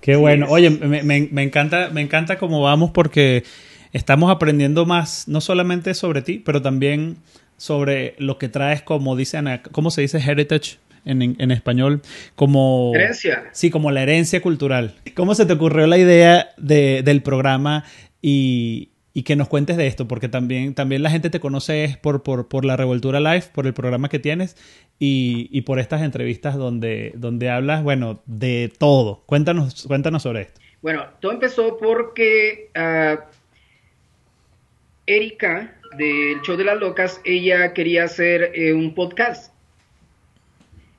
[0.00, 0.46] Qué bueno.
[0.48, 3.44] Oye, me, me, me, encanta, me encanta cómo vamos porque
[3.92, 7.16] estamos aprendiendo más, no solamente sobre ti, pero también
[7.56, 10.78] sobre lo que traes, como dicen, ¿cómo se dice heritage?
[11.04, 12.02] En, en, español,
[12.34, 12.92] como...
[12.94, 13.44] Herencia.
[13.52, 14.94] Sí, como la herencia cultural.
[15.14, 17.84] ¿Cómo se te ocurrió la idea de, del programa
[18.20, 20.08] y, y, que nos cuentes de esto?
[20.08, 23.74] Porque también, también la gente te conoce por, por, por la Revoltura Live, por el
[23.74, 24.56] programa que tienes
[24.98, 29.22] y, y, por estas entrevistas donde, donde hablas, bueno, de todo.
[29.26, 30.60] Cuéntanos, cuéntanos sobre esto.
[30.82, 33.20] Bueno, todo empezó porque uh,
[35.06, 39.52] Erika del show de las locas, ella quería hacer eh, un podcast.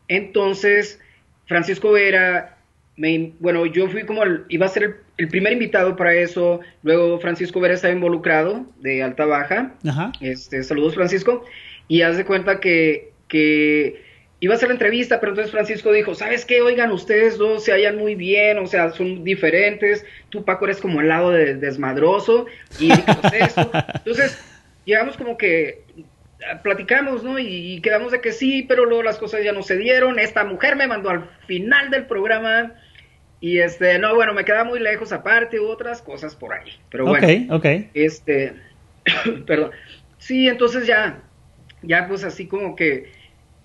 [0.08, 1.00] Entonces,
[1.46, 2.58] Francisco Vera,
[2.96, 6.62] me, bueno, yo fui como, el, iba a ser el, el, primer invitado para eso,
[6.84, 9.74] luego Francisco Vera estaba involucrado de alta baja.
[9.88, 10.12] Ajá.
[10.22, 11.46] Este, saludos Francisco,
[11.88, 14.02] y haz de cuenta que, que
[14.40, 16.62] iba a hacer la entrevista, pero entonces Francisco dijo, ¿sabes qué?
[16.62, 21.02] Oigan, ustedes dos se hallan muy bien, o sea, son diferentes, tú Paco eres como
[21.02, 22.46] el lado de, desmadroso,
[22.80, 23.70] y esto.
[23.96, 24.42] entonces
[24.86, 25.84] llegamos como que
[26.64, 27.38] platicamos, ¿no?
[27.38, 30.46] Y, y, quedamos de que sí, pero luego las cosas ya no se dieron, esta
[30.46, 32.74] mujer me mandó al final del programa,
[33.42, 37.26] y este, no, bueno, me queda muy lejos aparte, otras cosas por ahí, pero bueno.
[37.26, 37.90] Ok, ok.
[37.94, 38.54] Este,
[39.48, 39.72] perdón,
[40.18, 41.22] sí, entonces ya,
[41.82, 43.12] ya pues así como que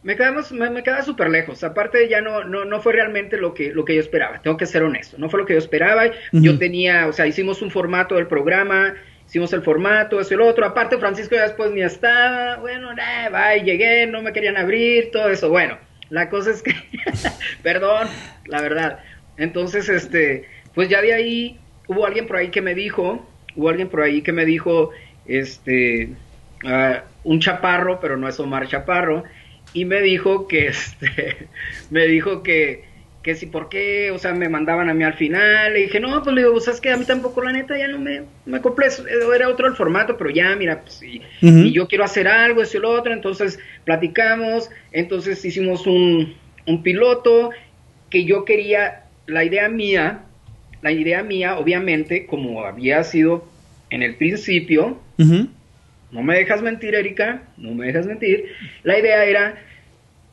[0.04, 1.64] me quedamos, me, me queda súper lejos.
[1.64, 4.40] Aparte, ya no, no, no fue realmente lo que, lo que yo esperaba.
[4.42, 5.16] Tengo que ser honesto.
[5.18, 6.04] No fue lo que yo esperaba.
[6.04, 6.42] Uh -huh.
[6.42, 8.94] Yo tenía, o sea, hicimos un formato del programa,
[9.26, 10.66] hicimos el formato, eso y lo otro.
[10.66, 12.56] Aparte, Francisco ya después ni estaba.
[12.58, 15.48] Bueno, nah, bye, llegué, no me querían abrir, todo eso.
[15.48, 15.78] Bueno,
[16.10, 16.74] la cosa es que,
[17.62, 18.06] perdón,
[18.44, 18.98] la verdad.
[19.36, 20.44] Entonces, este,
[20.74, 24.22] pues ya de ahí hubo alguien por ahí que me dijo, hubo alguien por ahí
[24.22, 24.90] que me dijo,
[25.26, 26.10] este,
[26.64, 29.24] uh, un chaparro, pero no es Omar Chaparro
[29.72, 31.48] y me dijo que este
[31.90, 32.94] me dijo que
[33.24, 36.22] que si por qué, o sea, me mandaban a mí al final, le dije, no,
[36.22, 38.88] pues le digo, ¿sabes que A mí tampoco, la neta, ya no me, me compré,
[39.34, 41.64] era otro el formato, pero ya, mira, pues, y, uh -huh.
[41.64, 46.34] y yo quiero hacer algo, eso y lo otro, entonces platicamos, entonces hicimos un,
[46.66, 47.48] un piloto,
[48.10, 50.22] que yo quería, la idea mía,
[50.82, 53.46] la idea mía, obviamente, como había sido
[53.90, 55.48] en el principio, uh -huh.
[56.14, 58.46] No me dejas mentir, Erika, no me dejas mentir.
[58.84, 59.56] La idea era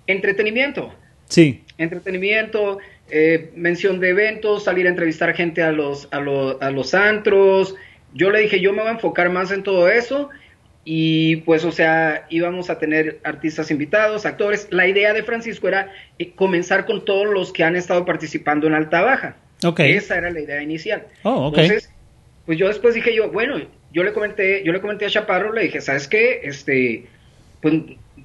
[0.05, 0.93] entretenimiento.
[1.27, 1.63] Sí.
[1.79, 2.77] Entretenimiento,
[3.09, 7.75] eh, mención de eventos, salir a entrevistar gente a los, a, lo, a los antros.
[8.13, 10.29] Yo le dije, yo me voy a enfocar más en todo eso.
[10.83, 14.67] Y pues, o sea, íbamos a tener artistas invitados, actores.
[14.71, 18.73] La idea de Francisco era eh, comenzar con todos los que han estado participando en
[18.73, 19.35] Alta Baja.
[19.63, 19.93] Okay.
[19.93, 21.05] Esa era la idea inicial.
[21.21, 21.65] Oh, okay.
[21.65, 21.91] Entonces,
[22.47, 23.59] pues yo después dije yo, bueno,
[23.93, 26.41] yo le comenté, yo le comenté a Chaparro, le dije, ¿sabes qué?
[26.43, 27.05] Este,
[27.61, 27.75] pues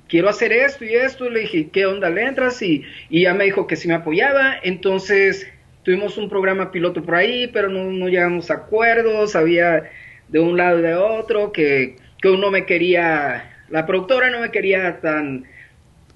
[0.09, 2.63] quiero hacer esto y esto, le dije, ¿qué onda le entras?
[2.63, 5.47] Y, y ya me dijo que sí me apoyaba, entonces
[5.83, 9.91] tuvimos un programa piloto por ahí, pero no, no llegamos a acuerdos, había
[10.29, 14.51] de un lado y de otro, que, que uno me quería, la productora no me
[14.51, 15.45] quería tan,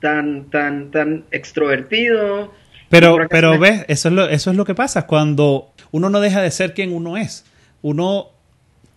[0.01, 2.53] tan, tan, tan extrovertido.
[2.89, 6.43] Pero, pero ves, eso es, lo, eso es lo que pasa, cuando uno no deja
[6.43, 7.45] de ser quien uno es,
[7.83, 8.31] uno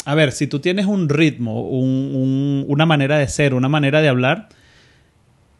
[0.05, 4.01] a ver, si tú tienes un ritmo, un, un, una manera de ser, una manera
[4.01, 4.49] de hablar,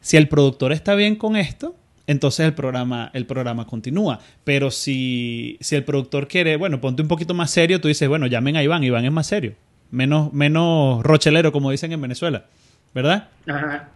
[0.02, 1.76] si el productor está bien con esto,
[2.08, 4.20] entonces el programa, el programa continúa.
[4.44, 8.26] Pero si, si el productor quiere, bueno, ponte un poquito más serio, tú dices, bueno,
[8.26, 9.54] llamen a Iván, Iván es más serio,
[9.93, 12.45] menos, menos rochelero, como dicen en Venezuela,
[12.93, 13.29] ¿verdad?
[13.47, 13.89] Ajá.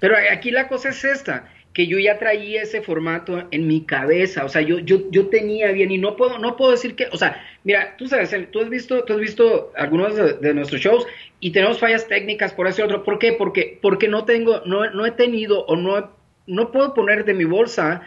[0.00, 4.44] Pero aquí la cosa es esta, que yo ya traía ese formato en mi cabeza,
[4.44, 7.16] o sea, yo, yo, yo tenía bien y no puedo, no puedo decir que, o
[7.16, 11.06] sea, mira, tú sabes, tú has visto, tú has visto algunos de, de nuestros shows
[11.40, 13.32] y tenemos fallas técnicas por ese otro, ¿por qué?
[13.32, 16.10] Porque, porque no tengo, no, no he tenido o no,
[16.46, 18.02] no puedo poner de mi bolsa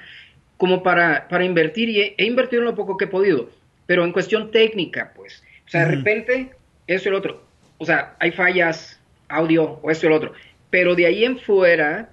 [0.57, 3.49] como para, para invertir y he, he, invertido en lo poco que he podido,
[3.85, 6.51] pero en cuestión técnica, pues, o sea, de repente,
[6.87, 7.43] eso y el otro,
[7.77, 10.33] o sea, hay fallas, audio o esto y el otro,
[10.69, 12.09] pero de ahí en fuera,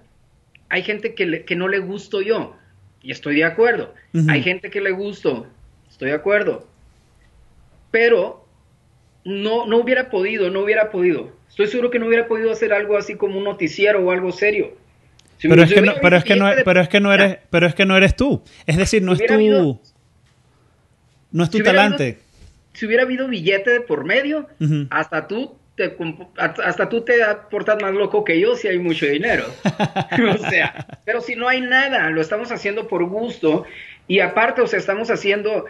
[0.69, 2.57] hay gente que, le, que, no le gusto yo,
[3.03, 3.95] y estoy de acuerdo.
[4.13, 4.33] Uh -huh.
[4.33, 5.47] Hay gente que le gusto,
[5.89, 6.67] estoy de acuerdo.
[7.91, 8.45] Pero
[9.25, 11.33] no, no hubiera podido, no hubiera podido.
[11.49, 14.77] Estoy seguro que no hubiera podido hacer algo así como un noticiero o algo serio.
[15.39, 16.65] Si pero, es que no, pero, es que no, de...
[16.65, 18.43] pero es que no eres, pero es que no eres tú.
[18.67, 19.81] Es decir, no si es tu, habido,
[21.31, 22.05] no es tu si talante.
[22.05, 22.28] Habido,
[22.79, 24.87] si hubiera habido billete de por medio, uh -huh.
[24.91, 25.97] hasta tú te,
[26.37, 27.15] hasta tú te
[27.51, 29.47] portas más loco que yo si hay mucho dinero.
[30.33, 33.65] o sea, pero si no hay nada, lo estamos haciendo por gusto
[34.07, 35.65] y aparte, o sea, estamos haciendo,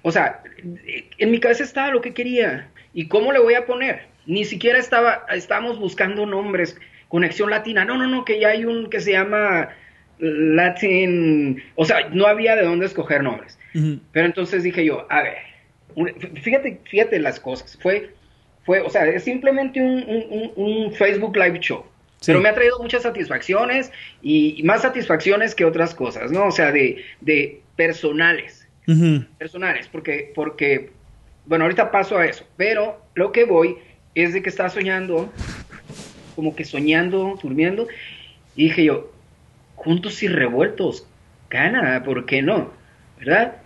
[0.00, 0.42] o sea,
[1.18, 4.06] en mi cabeza estaba lo que quería y cómo le voy a poner.
[4.24, 8.88] ni siquiera estaba, estábamos buscando nombres, conexión latina, no, no, no, que ya hay un
[8.88, 9.68] que se llama
[10.18, 13.58] Latin, o sea, no había de dónde escoger nombres.
[14.12, 15.53] Pero entonces dije yo, a ver,
[16.42, 18.10] fíjate, fíjate las cosas, fue,
[18.64, 21.84] fue, o sea, es simplemente un, Facebook Live Show.
[22.26, 26.46] Pero me ha traído muchas satisfacciones y, más satisfacciones que otras cosas, ¿no?
[26.46, 28.66] O sea, de, de personales.
[29.38, 30.90] Personales, porque, porque,
[31.46, 33.76] bueno, ahorita paso a eso, pero lo que voy
[34.14, 35.32] es de que estaba soñando,
[36.34, 37.88] como que soñando, durmiendo,
[38.56, 39.10] y dije yo,
[39.74, 41.06] juntos y revueltos,
[41.48, 42.72] Canadá, ¿por qué no?
[43.18, 43.56] ¿Verdad?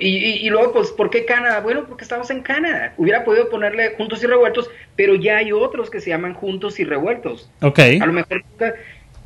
[0.00, 1.60] Y, luego, pues, ¿por qué Canadá?
[1.60, 2.94] Bueno, porque estamos en Canadá.
[2.96, 6.84] Hubiera podido ponerle juntos y revueltos, pero ya hay otros que se llaman juntos y
[6.84, 7.50] revueltos.
[7.60, 7.78] Ok.
[8.00, 8.42] A lo mejor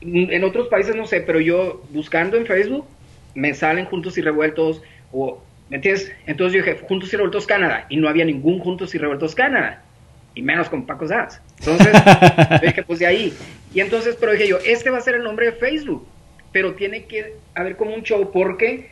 [0.02, 2.86] en otros países no sé, pero yo buscando en Facebook
[3.34, 6.12] me salen juntos y revueltos o ¿me entiendes?
[6.26, 9.82] Entonces yo dije juntos y revueltos Canadá y no había ningún juntos y revueltos Canadá
[10.34, 11.40] y menos con Paco Sanz.
[11.60, 11.92] Entonces
[12.62, 13.32] dije pues de ahí
[13.72, 16.06] y entonces pero dije yo este va a ser el nombre de Facebook
[16.50, 18.90] pero tiene que haber como un show porque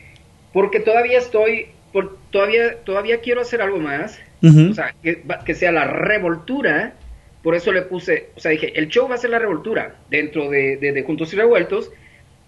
[0.53, 5.71] porque todavía estoy por, todavía todavía quiero hacer algo más o sea que, que sea
[5.71, 6.95] la revoltura
[7.43, 10.49] por eso le puse, o sea, dije, el show va a ser la revoltura dentro
[10.49, 11.91] de, de Juntos y Revueltos,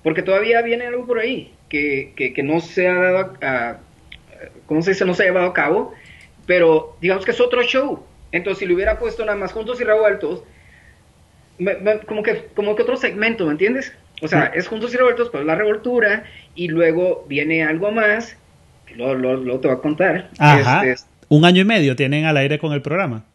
[0.03, 3.77] porque todavía viene algo por ahí que, que, no se ha dado, a,
[4.67, 5.05] ¿cómo se dice?
[5.05, 5.93] No se ha llevado a cabo,
[6.45, 8.03] pero digamos que es otro show.
[8.31, 10.43] Entonces, si le hubiera puesto nada más Juntos y Revueltos,
[12.05, 13.93] como, que, como que otro segmento, ¿me entiendes?
[14.23, 16.23] O sea, es Juntos y Revueltos, pues la revoltura,
[16.55, 18.37] y luego viene algo más,
[18.85, 20.29] que luego, luego, te voy a contar.
[20.39, 20.85] Ajá.
[20.85, 23.25] Este, un año y medio tienen al aire con el programa.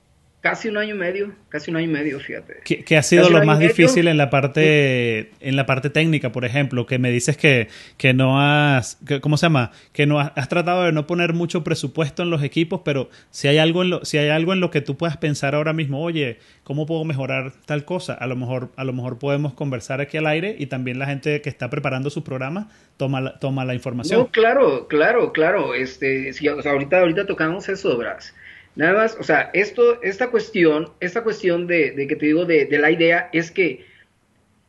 [0.41, 2.61] Casi un año y medio, casi un año y medio, fíjate.
[2.65, 6.87] ¿Qué, ha sido lo más difícil en la parte en la parte técnica, por ejemplo?
[6.87, 9.73] Que me dices que, que no has, ¿cómo se llama?
[9.93, 13.59] Que no has, tratado de no poner mucho presupuesto en los equipos, pero si hay
[13.59, 16.39] algo en lo, si hay algo en lo que tú puedas pensar ahora mismo, oye,
[16.63, 18.15] ¿cómo puedo mejorar tal cosa?
[18.15, 21.43] A lo mejor, a lo mejor podemos conversar aquí al aire y también la gente
[21.43, 24.21] que está preparando su programa toma la, toma la información.
[24.21, 25.75] No, claro, claro, claro.
[25.75, 28.35] Este, si, ahorita, ahorita tocamos eso, Bras.
[28.79, 32.93] Nada más, o sea, esto, esta cuestión, esta cuestión de, que te digo de, la
[32.93, 33.85] idea es que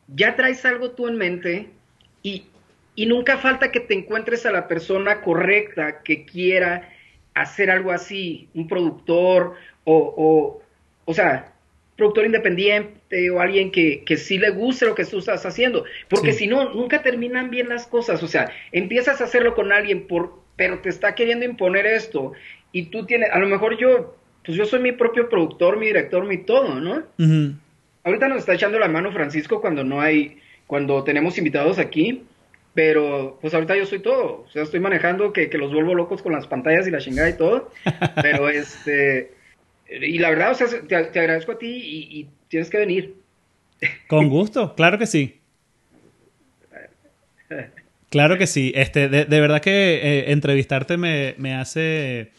[0.08, 1.68] ya traes algo tú en mente
[2.24, 2.48] y,
[3.06, 6.90] nunca falta que te encuentres a la persona correcta que quiera
[7.36, 10.64] hacer algo así, un productor o, o,
[11.06, 11.54] o sea,
[11.96, 16.34] productor independiente o alguien que, que sí le guste lo que tú estás haciendo, porque
[16.34, 20.34] si no, nunca terminan bien las cosas, o sea, empiezas a hacerlo con alguien por,
[20.56, 22.34] pero te está queriendo imponer esto
[22.72, 26.26] y tú tienes, a lo mejor yo, pues yo soy mi propio productor, mi director,
[26.26, 27.04] mi todo, ¿no?
[28.04, 32.24] Ahorita nos está echando la mano Francisco cuando no hay, cuando tenemos invitados aquí,
[32.74, 36.22] pero pues ahorita yo soy todo, o sea, estoy manejando que, que los vuelvo locos
[36.22, 37.72] con las pantallas y la chingada y todo,
[38.22, 39.32] pero este,
[39.90, 43.16] y la verdad, o sea, te, agradezco a ti y, tienes que venir.
[44.08, 45.40] Con gusto, claro que sí.
[48.10, 48.72] Claro que sí.
[48.74, 52.32] Este, de, verdad que eh, entrevistarte me, me, hace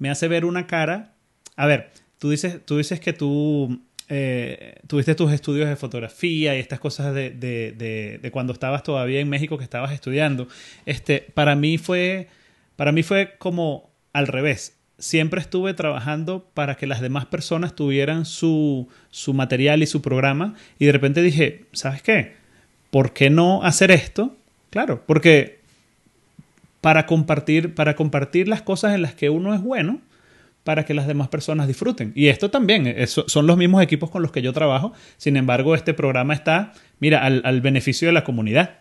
[0.00, 1.14] me hace ver una cara.
[1.54, 6.58] A ver, tú dices, tú dices que tú eh, tuviste tus estudios de fotografía y
[6.58, 10.48] estas cosas de, de, de, cuando estabas todavía en México que estabas estudiando.
[10.84, 12.26] Este, para mí fue,
[12.74, 14.76] para mí fue como al revés.
[14.98, 20.54] Siempre estuve trabajando para que las demás personas tuvieran su, su material y su programa
[20.78, 22.34] y de repente dije, ¿sabes qué?
[22.90, 24.36] ¿Por qué no hacer esto?
[24.70, 25.59] Claro, porque
[26.80, 30.00] para compartir, para compartir las cosas en las que uno es bueno
[30.64, 32.12] para que las demás personas disfruten.
[32.14, 35.94] Y esto también, son los mismos equipos con los que yo trabajo, sin embargo, este
[35.94, 38.80] programa está, mira, al, beneficio de la comunidad.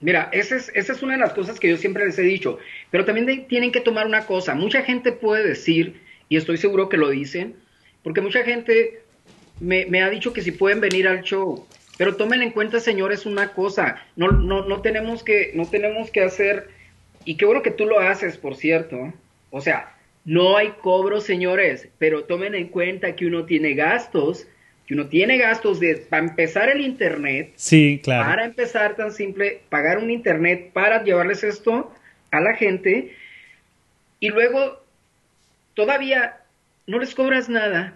[0.00, 2.58] Mira, esa es, esa es una de las cosas que yo siempre les he dicho,
[2.90, 6.96] pero también tienen que tomar una cosa, mucha gente puede decir, y estoy seguro que
[6.96, 7.54] lo dicen,
[8.02, 9.02] porque mucha gente
[9.60, 13.24] me, me ha dicho que si pueden venir al show, pero tomen en cuenta, señores,
[13.24, 16.68] una cosa, no, no, no, tenemos, que, no tenemos que hacer
[17.24, 19.12] y qué bueno que tú lo haces, por cierto.
[19.50, 19.94] O sea,
[20.24, 24.46] no hay cobro, señores, pero tomen en cuenta que uno tiene gastos,
[24.86, 27.52] que uno tiene gastos de, para empezar el Internet.
[27.56, 28.28] Sí, claro.
[28.28, 31.92] Para empezar tan simple, pagar un Internet para llevarles esto
[32.30, 33.14] a la gente.
[34.20, 34.82] Y luego,
[35.74, 36.38] todavía
[36.86, 37.94] no les cobras nada.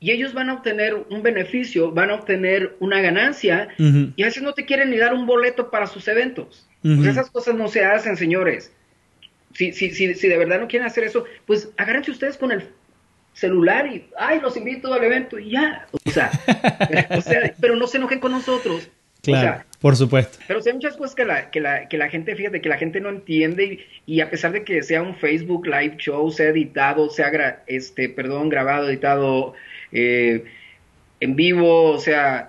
[0.00, 4.42] Y ellos van a obtener un beneficio, van a obtener una ganancia, y a veces
[4.42, 6.68] no te quieren ni dar un boleto para sus eventos.
[6.82, 8.72] Pues esas cosas no se hacen, señores.
[9.54, 12.68] Si, si, si, si de verdad no quieren hacer eso, pues agárrense ustedes con el
[13.34, 15.86] celular y, ay, los invito al evento y ya.
[15.92, 16.30] O sea,
[17.60, 18.90] pero no se enojen con nosotros.
[19.22, 20.38] Claro, por supuesto.
[20.48, 23.00] Pero hay muchas cosas que la, que la, que la gente, fíjate, que la gente
[23.00, 27.62] no entiende y, a pesar de que sea un Facebook Live Show, sea editado, sea,
[27.68, 29.54] este, perdón, grabado, editado
[29.92, 30.44] eh,
[31.20, 32.48] en vivo, o sea,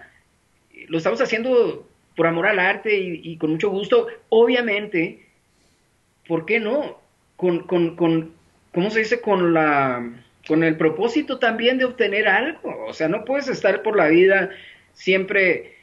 [0.88, 4.08] lo estamos haciendo por amor al arte y, con mucho gusto.
[4.30, 5.26] Obviamente,
[6.28, 7.00] ¿por qué no?
[7.36, 8.32] Con, con, con,
[8.74, 9.22] ¿cómo se dice?
[9.22, 10.12] Con la,
[10.48, 12.86] con el propósito también de obtener algo.
[12.88, 14.50] O sea, no puedes estar por la vida
[14.94, 15.74] siempre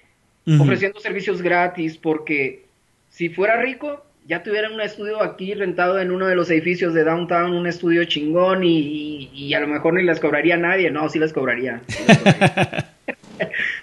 [0.59, 2.65] ofreciendo servicios gratis, porque
[3.09, 7.05] si fuera rico, ya tuviera un estudio aquí rentado en uno de los edificios de
[7.05, 10.91] downtown, un estudio chingón y, a lo mejor ni les cobraría nadie.
[10.91, 11.83] No, sí les cobraría.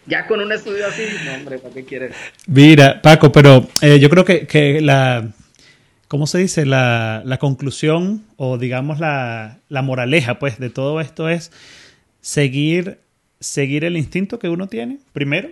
[0.08, 2.16] ya con un estudio así, no, hombre, ¿para qué quieres?
[2.47, 5.30] Mira, Paco, pero eh, yo creo que, que, la,
[6.08, 6.66] ¿cómo se dice?
[6.66, 11.51] La, la conclusión o digamos la, la, moraleja, pues, de todo esto es
[12.22, 12.99] seguir,
[13.39, 15.49] seguir el instinto que uno tiene, primero,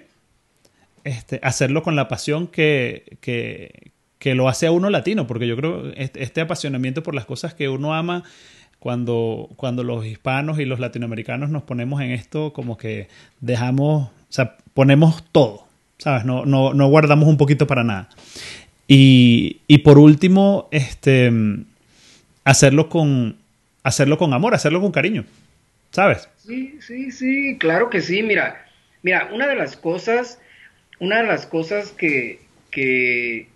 [1.04, 3.92] este, hacerlo con la pasión que, que,
[4.34, 7.70] lo hace a uno latino, porque yo creo este, este apasionamiento por las cosas que
[7.70, 8.24] uno ama,
[8.80, 13.08] cuando, cuando los hispanos y los latinoamericanos nos ponemos en esto, como que
[13.40, 15.68] dejamos, o sea, ponemos todo,
[15.98, 16.26] ¿sabes?
[16.26, 18.10] No, no, no guardamos un poquito para nada.
[18.88, 21.32] Y, y, por último, este,
[22.44, 23.38] hacerlo con,
[23.84, 25.26] hacerlo con amor, hacerlo con cariño,
[25.92, 26.30] ¿sabes?
[26.46, 28.22] Sí, sí, sí, claro que sí.
[28.22, 28.66] Mira,
[29.02, 30.40] mira, una de las cosas
[31.00, 32.40] una de las cosas que,
[32.72, 33.48] que,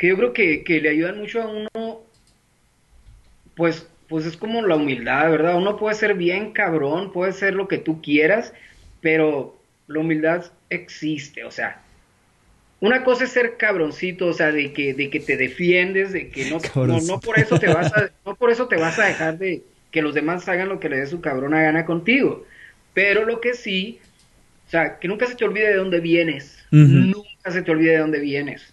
[0.00, 2.00] yo creo que, le ayudan mucho a uno,
[3.56, 5.56] pues, pues es como la humildad, ¿verdad?
[5.56, 8.52] Uno puede ser bien cabrón, puede ser lo que tú quieras,
[9.00, 11.82] pero la humildad existe, o sea,
[12.80, 16.50] una cosa es ser cabroncito, o sea, de que, de que te defiendes, de que
[16.50, 16.58] no,
[17.00, 20.00] no, por eso te vas a, no por eso te vas a dejar de que
[20.00, 22.46] los demás hagan lo que le dé su cabrona gana contigo.
[22.94, 24.00] Pero lo que sí
[24.66, 26.64] o sea, que nunca se te olvide de dónde vienes.
[26.70, 28.72] Nunca se te olvide de dónde vienes.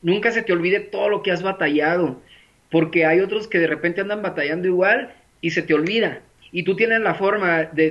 [0.00, 2.22] Nunca se te olvide todo lo que has batallado.
[2.70, 6.20] Porque hay otros que de repente andan batallando igual y se te olvida.
[6.56, 7.90] Y tú tienes la forma de,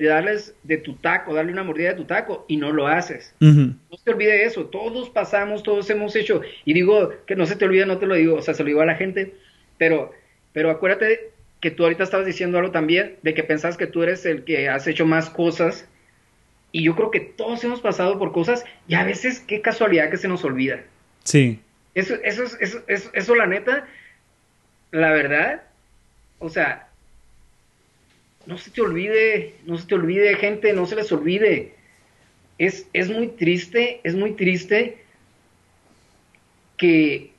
[0.00, 3.32] darles de tu taco, darle una mordida de tu taco y no lo haces.
[3.38, 4.66] No se te olvide eso.
[4.66, 6.40] Todos pasamos, todos hemos hecho.
[6.64, 8.34] Y digo que no se te olvide, no te lo digo.
[8.34, 9.34] O sea, se lo digo a la gente.
[9.78, 10.12] Pero,
[10.52, 11.30] pero acuérdate
[11.60, 14.68] que tú ahorita estabas diciendo algo también de que pensás que tú eres el que
[14.68, 15.88] has hecho más cosas
[16.72, 20.16] y yo creo que todos hemos pasado por cosas y a veces qué casualidad que
[20.16, 20.82] se nos olvida.
[21.22, 21.60] Sí.
[21.94, 23.86] Eso, eso, eso, eso, eso la neta,
[24.90, 25.62] la verdad,
[26.40, 26.88] o sea,
[28.46, 31.74] no se te olvide, no se te olvide, gente, no se les olvide.
[32.58, 34.98] Es, es muy triste, es muy triste
[36.76, 37.32] que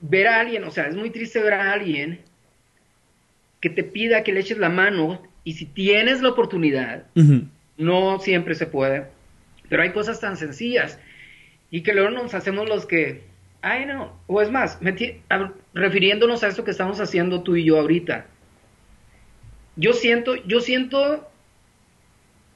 [0.00, 2.20] ver a alguien, o sea, es muy triste ver a alguien
[3.60, 7.06] que te pida que le eches la mano y si tienes la oportunidad,
[7.76, 9.06] no siempre se puede,
[9.68, 10.98] pero hay cosas tan sencillas
[11.70, 13.22] y que luego nos hacemos los que,
[13.62, 14.78] ay no, o es más,
[15.72, 18.26] refiriéndonos a esto que estamos haciendo tú y yo ahorita.
[19.76, 21.28] Yo siento, yo siento,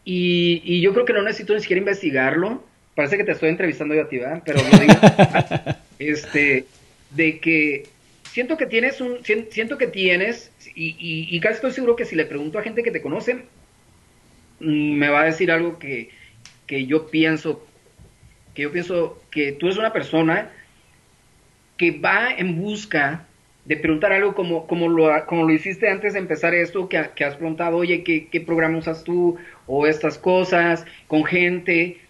[0.04, 2.64] y, yo creo que no necesito ni siquiera investigarlo,
[2.94, 4.42] parece que te estoy entrevistando yo a ti, ¿verdad?
[4.44, 4.94] Pero lo digo,
[5.98, 6.66] este,
[7.10, 7.88] de que
[8.30, 9.18] siento que tienes un,
[9.50, 12.90] siento que tienes, y, y, casi estoy seguro que si le pregunto a gente que
[12.90, 13.44] te conoce,
[14.60, 16.10] Mm, me va a decir algo que,
[16.68, 17.66] yo pienso,
[18.54, 20.50] que yo pienso que tú eres una persona
[21.76, 23.26] que va en busca
[23.66, 27.34] de preguntar algo como, como, lo, como lo hiciste antes de empezar esto, que, has
[27.34, 29.36] preguntado, oye, ¿qué, ¿qué programa usas tú?
[29.66, 32.00] O estas cosas, con gente.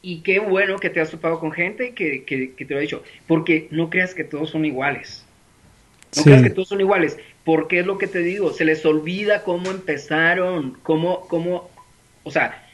[0.00, 3.02] Y qué bueno que te has topado con gente que, que, te lo ha dicho.
[3.26, 5.26] Porque no creas que todos son iguales.
[6.16, 7.18] No creas que todos son iguales.
[7.44, 11.68] Porque es lo que te digo, se les olvida cómo empezaron, cómo, cómo,
[12.22, 12.66] o sea,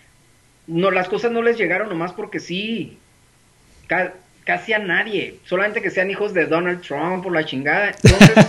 [0.68, 2.98] no, las cosas no les llegaron nomás porque sí,
[4.44, 8.46] casi a nadie, solamente que sean hijos de Donald Trump o la chingada, entonces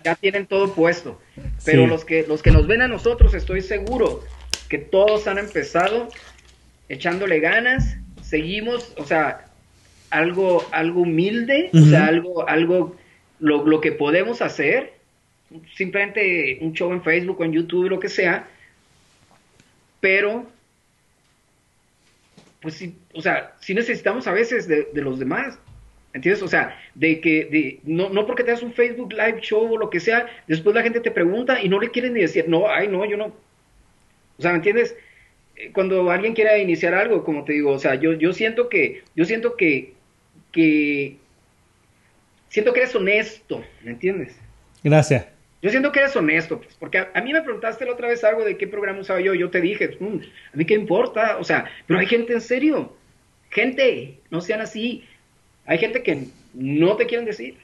[0.04, 1.20] ya tienen todo puesto.
[1.64, 4.22] Pero los, que, los que nos ven a nosotros, estoy seguro
[4.68, 6.08] que todos han empezado
[6.88, 9.44] echándole ganas, seguimos, o sea,
[10.10, 12.96] algo, algo humilde, o sea, algo, algo,
[13.38, 14.94] lo, lo que podemos hacer,
[15.76, 18.46] simplemente un show en Facebook o en YouTube, lo que sea,
[20.00, 20.46] pero,
[22.64, 25.58] pues sí, o sea, sí necesitamos a veces de, los demás,
[26.14, 26.42] ¿entiendes?
[26.42, 29.90] O sea, de que, de, no, no porque tengas un Facebook Live show o lo
[29.90, 32.88] que sea, después la gente te pregunta y no le quieren ni decir, no, ay,
[32.88, 33.26] no, yo no.
[34.38, 34.96] O sea, ¿me entiendes?
[35.56, 39.02] Eh, cuando alguien quiera iniciar algo, como te digo, o sea, yo, yo siento que,
[39.14, 39.92] yo siento que,
[40.50, 41.18] que,
[42.48, 44.34] siento que eres honesto, ¿me entiendes?
[44.82, 45.33] Gracias
[45.64, 48.22] Yo siento que eres honesto, pues, porque a, a, mí me preguntaste la otra vez
[48.22, 50.18] algo de qué programa usaba yo, yo te dije, mm,
[50.52, 52.94] a mí qué importa, o sea, pero hay gente en serio,
[53.48, 55.04] gente, no sean así,
[55.64, 57.56] hay gente que no te quieren decir,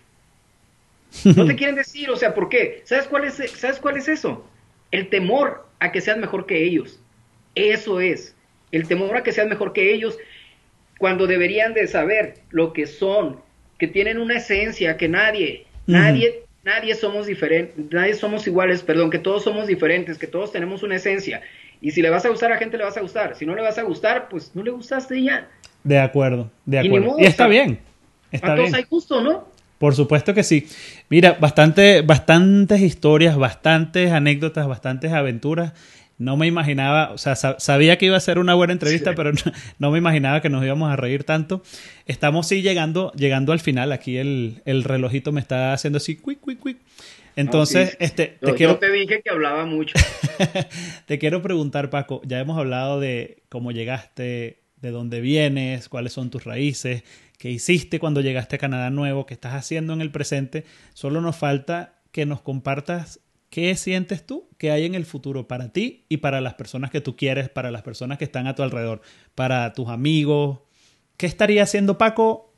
[1.27, 2.81] no te quieren decir, o sea, ¿por qué?
[2.85, 4.49] ¿Sabes cuál es, ¿sabes cuál es eso?
[4.93, 7.03] El temor a que seas mejor que ellos,
[7.55, 8.35] eso es,
[8.73, 10.17] el temor a que seas mejor que ellos,
[10.97, 13.43] cuando deberían de saber lo que son,
[13.79, 15.93] que tienen una esencia que nadie, uh -huh.
[15.93, 20.83] nadie, nadie somos diferentes, nadie somos iguales, perdón, que todos somos diferentes, que todos tenemos
[20.83, 21.43] una esencia.
[21.81, 23.37] Y si le vas a gustar a gente, le vas a gustar.
[23.37, 25.49] Si no le vas a gustar, pues no le gustaste ya.
[25.83, 27.07] De acuerdo, de acuerdo.
[27.07, 27.79] Y, modo, y está o sea, bien.
[28.31, 28.75] Está a todos bien.
[28.77, 29.49] hay gusto, ¿no?
[29.79, 30.69] Por supuesto que sí.
[31.09, 35.73] Mira, bastante, bastantes historias, bastantes anécdotas, bastantes aventuras.
[36.21, 39.17] No me imaginaba, o sea, sabía que iba a ser una buena entrevista, sí.
[39.17, 39.41] pero no,
[39.79, 41.63] no, me imaginaba que nos íbamos a reír tanto.
[42.05, 43.91] Estamos sí llegando, llegando al final.
[43.91, 46.77] Aquí el, el relojito me está haciendo así, quick, quick, quick.
[47.37, 47.97] Entonces, no, sí.
[48.01, 48.73] este, te yo, quiero...
[48.75, 49.95] Yo te dije que hablaba mucho.
[51.07, 56.29] te quiero preguntar, Paco, ya hemos hablado de cómo llegaste, de dónde vienes, cuáles son
[56.29, 57.03] tus raíces,
[57.39, 60.67] qué hiciste cuando llegaste a Canadá Nuevo, qué estás haciendo en el presente.
[60.93, 63.21] Solo nos falta que nos compartas
[63.51, 67.01] qué sientes tú que hay en el futuro para ti y para las personas que
[67.01, 69.03] tú quieres, para las personas que están a tu alrededor,
[69.35, 70.61] para tus amigos.
[71.17, 72.53] ¿Qué estaría haciendo Paco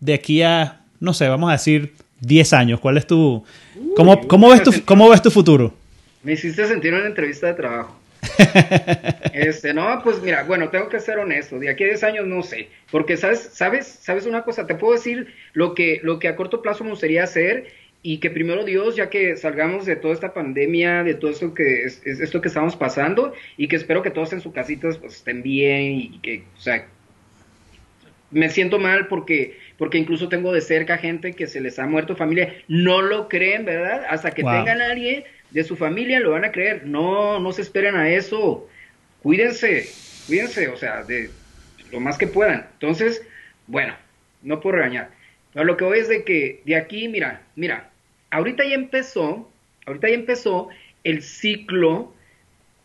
[0.00, 2.80] de aquí a, no sé, vamos a decir 10 años?
[2.80, 3.44] ¿Cuál es tu...
[3.94, 5.74] ¿Cómo, cómo, ves, tu, cómo ves tu futuro?
[6.22, 7.96] Me hiciste sentir una entrevista de trabajo.
[9.32, 12.42] este, no, pues mira, bueno, tengo que ser honesto, de aquí a 10 años no
[12.42, 16.34] sé, porque sabes, sabes, sabes una cosa, te puedo decir lo que, lo que a
[16.34, 17.68] corto plazo me gustaría hacer
[18.02, 21.84] y que primero Dios, ya que salgamos de toda esta pandemia, de todo esto que
[21.84, 25.16] es, es esto que estamos pasando y que espero que todos en sus casitas pues
[25.16, 26.86] estén bien y que, o sea,
[28.30, 32.16] me siento mal porque porque incluso tengo de cerca gente que se les ha muerto
[32.16, 34.04] familia, no lo creen, ¿verdad?
[34.10, 34.52] Hasta que wow.
[34.52, 36.84] tengan a alguien de su familia lo van a creer.
[36.84, 38.68] No, no se esperen a eso.
[39.22, 39.88] Cuídense,
[40.26, 41.30] cuídense, o sea, de
[41.92, 42.66] lo más que puedan.
[42.74, 43.22] Entonces,
[43.68, 43.94] bueno,
[44.42, 45.10] no puedo regañar.
[45.54, 47.90] Lo que voy es de que de aquí, mira, mira,
[48.30, 49.50] ahorita ya empezó,
[49.86, 50.68] ahorita ya empezó
[51.04, 52.12] el ciclo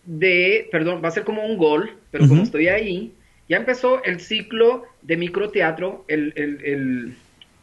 [0.06, 2.30] de, perdón, va a ser como un gol, pero uh -huh.
[2.30, 3.14] como estoy ahí,
[3.50, 7.16] ya empezó el ciclo de microteatro, el, el,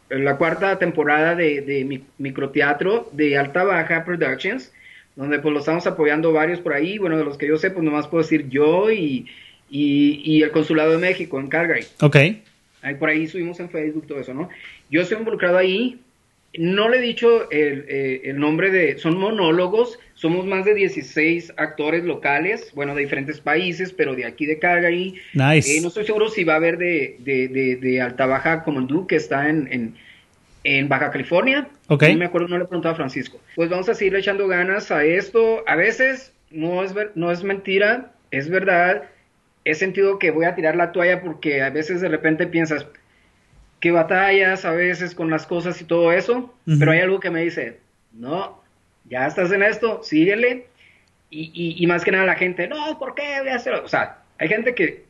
[0.09, 4.71] el, la cuarta temporada de, de microteatro de Alta Baja Productions,
[5.15, 7.83] donde pues lo estamos apoyando varios por ahí, bueno, de los que yo sé, pues
[7.83, 9.27] nomás puedo decir yo y,
[9.69, 11.85] y, y el Consulado de México en Calgary.
[12.01, 12.15] Ok.
[12.83, 14.49] Ahí por ahí subimos en Facebook todo eso, ¿no?
[14.91, 15.99] Yo estoy involucrado ahí,
[16.57, 21.53] no le he dicho el, eh, el, nombre de, son monólogos, somos más de 16
[21.55, 25.15] actores locales, bueno, de diferentes países, pero de aquí de Calgary.
[25.33, 25.77] Nice.
[25.77, 28.81] Eh, no estoy seguro si va a haber de, de, de, de Alta Baja como
[28.81, 29.95] Duke, que está en, en,
[30.65, 31.69] en, Baja California.
[31.87, 32.03] Ok.
[32.09, 33.39] No me acuerdo, no le he preguntado a Francisco.
[33.55, 35.63] Pues vamos a seguir echando ganas a esto.
[35.67, 39.03] A veces no es, ver, no es mentira, es verdad.
[39.63, 42.87] He sentido que voy a tirar la toalla porque a veces de repente piensas,
[43.81, 46.79] que batallas a veces con las cosas y todo eso, uh -huh.
[46.79, 47.79] pero hay algo que me dice,
[48.13, 48.61] no,
[49.09, 50.67] ya estás en esto, síguele,
[51.31, 53.83] y, y, y, más que nada la gente, no, ¿por qué voy a hacerlo?
[53.83, 55.05] O sea, hay gente que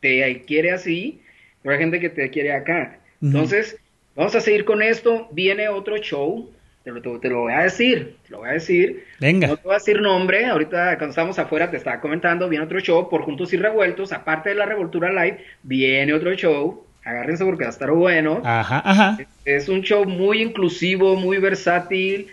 [0.00, 1.20] te quiere así,
[1.62, 2.98] pero hay gente que te quiere acá.
[3.20, 3.28] Uh -huh.
[3.28, 3.78] Entonces,
[4.14, 6.48] vamos a seguir con esto, viene otro show,
[6.84, 9.04] te lo, te, te lo, voy a decir, te lo voy a decir.
[9.18, 9.48] Venga.
[9.48, 12.78] No te voy a decir nombre, ahorita cuando estamos afuera te estaba comentando, viene otro
[12.78, 17.64] show por Juntos y Revueltos, aparte de la Revoltura Live, viene otro show, agárrense porque
[17.64, 18.42] va a estar bueno.
[18.44, 19.18] Ajá, ajá.
[19.44, 22.28] Es un show muy inclusivo, muy versátil.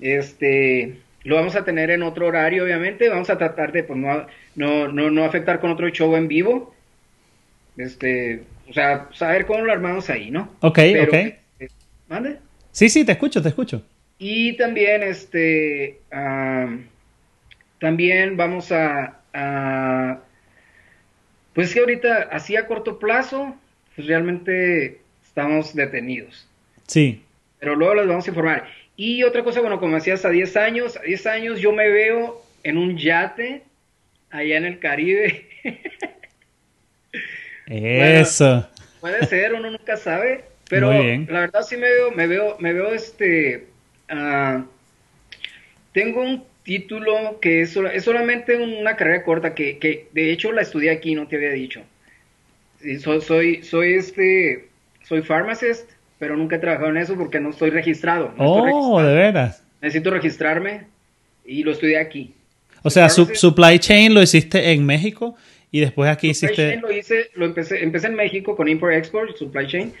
[0.00, 3.08] Este, lo vamos a tener en otro horario, obviamente.
[3.08, 6.74] Vamos a tratar de pues, no, no, no, no afectar con otro show en vivo.
[7.78, 10.52] Este, o sea, saber cómo lo armamos ahí, ¿no?
[10.60, 11.14] Ok, Pero, ok.
[11.58, 11.74] Este,
[12.08, 12.36] ¿Mande?
[12.70, 13.82] Sí, sí, te escucho, te escucho.
[14.18, 16.76] Y también, este, uh,
[17.80, 20.18] también vamos a, a,
[21.54, 23.56] pues que ahorita, así a corto plazo,
[24.06, 26.48] realmente estamos detenidos.
[26.86, 27.22] Sí.
[27.58, 28.68] Pero luego les vamos a informar.
[28.96, 32.42] Y otra cosa, bueno, como decías, a 10 años, a 10 años yo me veo
[32.64, 33.62] en un yate
[34.30, 35.46] allá en el Caribe.
[37.66, 38.68] Eso.
[39.00, 42.72] Bueno, puede ser, uno nunca sabe, pero la verdad sí me veo, me veo, me
[42.72, 43.66] veo este,
[44.10, 44.64] uh,
[45.92, 50.62] tengo un título que es, es solamente una carrera corta que, que de hecho la
[50.62, 51.82] estudié aquí, no te había dicho.
[53.00, 54.68] Soy, soy, soy este,
[55.02, 58.32] soy pharmacist, pero nunca he trabajado en eso porque no estoy registrado.
[58.36, 59.08] No oh, estoy registrado.
[59.08, 59.64] de veras.
[59.80, 60.86] Necesito registrarme
[61.44, 62.34] y lo estudié aquí.
[62.82, 65.36] O sea, su, supply chain lo hiciste en México
[65.70, 66.70] y después aquí supply hiciste.
[66.70, 69.92] Chain lo hice, lo empecé, empecé en México con import export, supply chain,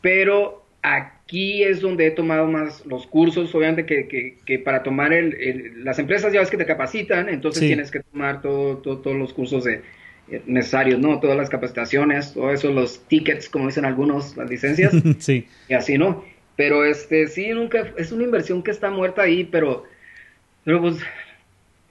[0.00, 5.84] pero aquí es donde he tomado más los cursos, obviamente que, que, para tomar el,
[5.84, 9.64] las empresas ya ves que te capacitan, entonces tienes que tomar todo, todos los cursos
[9.64, 9.82] de,
[10.46, 11.20] necesarios, ¿no?
[11.20, 15.46] Todas las capacitaciones, todo eso, los tickets, como dicen algunos, las licencias, sí.
[15.68, 16.24] y así, ¿no?
[16.56, 19.84] Pero este, sí, nunca, es una inversión que está muerta ahí, pero,
[20.64, 20.96] pero pues,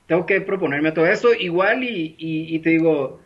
[0.07, 3.21] tengo que proponerme todo eso, igual y, y te digo,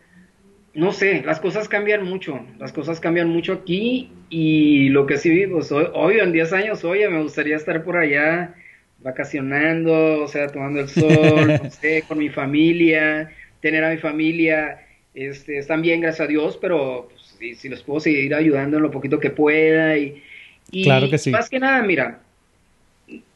[0.74, 5.46] no sé, las cosas cambian mucho, las cosas cambian mucho aquí y lo que sí,
[5.46, 8.54] pues hoy, en 10 años, oye, me gustaría estar por allá
[8.98, 14.86] vacacionando, o sea, tomando el sol, no sé, con mi familia, tener a mi familia,
[15.14, 18.90] este, están bien, gracias a Dios, pero pues, si, les puedo seguir ayudando en lo
[18.90, 20.22] poquito que pueda y,
[20.70, 21.30] y claro que sí.
[21.30, 22.20] más que nada, mira,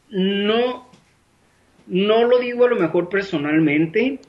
[0.09, 0.89] no,
[1.87, 4.19] no lo digo a lo mejor personalmente,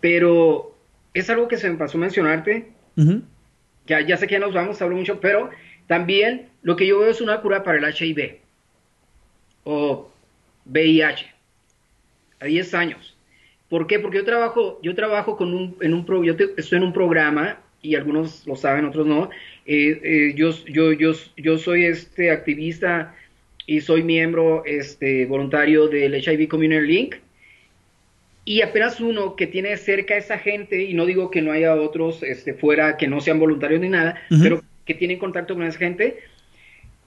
[0.00, 0.74] pero
[1.14, 2.68] es algo que se me pasó mencionarte.
[3.86, 5.50] ya, ya sé que ya nos vamos, hablo mucho, pero
[5.86, 8.38] también lo que yo veo es una cura para el HIV
[9.64, 10.10] o
[10.66, 11.26] VIH
[12.40, 13.11] a 10 años.
[13.72, 13.98] ¿Por qué?
[13.98, 17.58] Porque yo trabajo, yo trabajo con un, en un pro, yo estoy en un programa
[17.80, 19.30] y algunos lo saben, otros no.
[19.64, 23.16] Eh, eh, yo, yo, yo, yo soy este activista
[23.66, 27.14] y soy miembro este, voluntario del HIV Community Link
[28.44, 31.74] y apenas uno que tiene cerca a esa gente, y no digo que no haya
[31.74, 35.78] otros este, fuera que no sean voluntarios ni nada, pero que tienen contacto con esa
[35.78, 36.18] gente,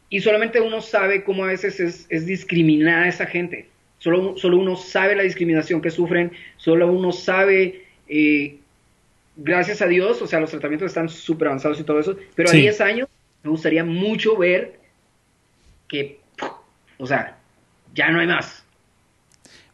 [0.09, 3.67] y solamente uno sabe cómo a veces es, es discriminada a esa gente.
[4.05, 8.57] Solo, solo uno sabe la discriminación que sufren, solo uno sabe, eh,
[9.35, 12.53] gracias a Dios, o sea, los tratamientos están súper avanzados y todo eso, pero a
[12.53, 13.09] 10 años
[13.41, 14.79] me gustaría mucho ver
[15.87, 16.19] que,
[16.99, 17.39] o sea,
[17.95, 18.63] ya no hay más.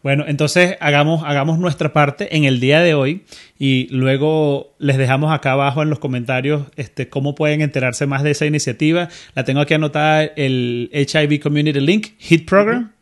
[0.02, 3.26] Bueno, entonces hagamos, hagamos nuestra parte en el día de hoy
[3.60, 8.32] y luego les dejamos acá abajo en los comentarios este, cómo pueden enterarse más de
[8.32, 9.10] esa iniciativa.
[9.36, 12.94] La tengo aquí anotada, el HIV Community Link, HIT Program.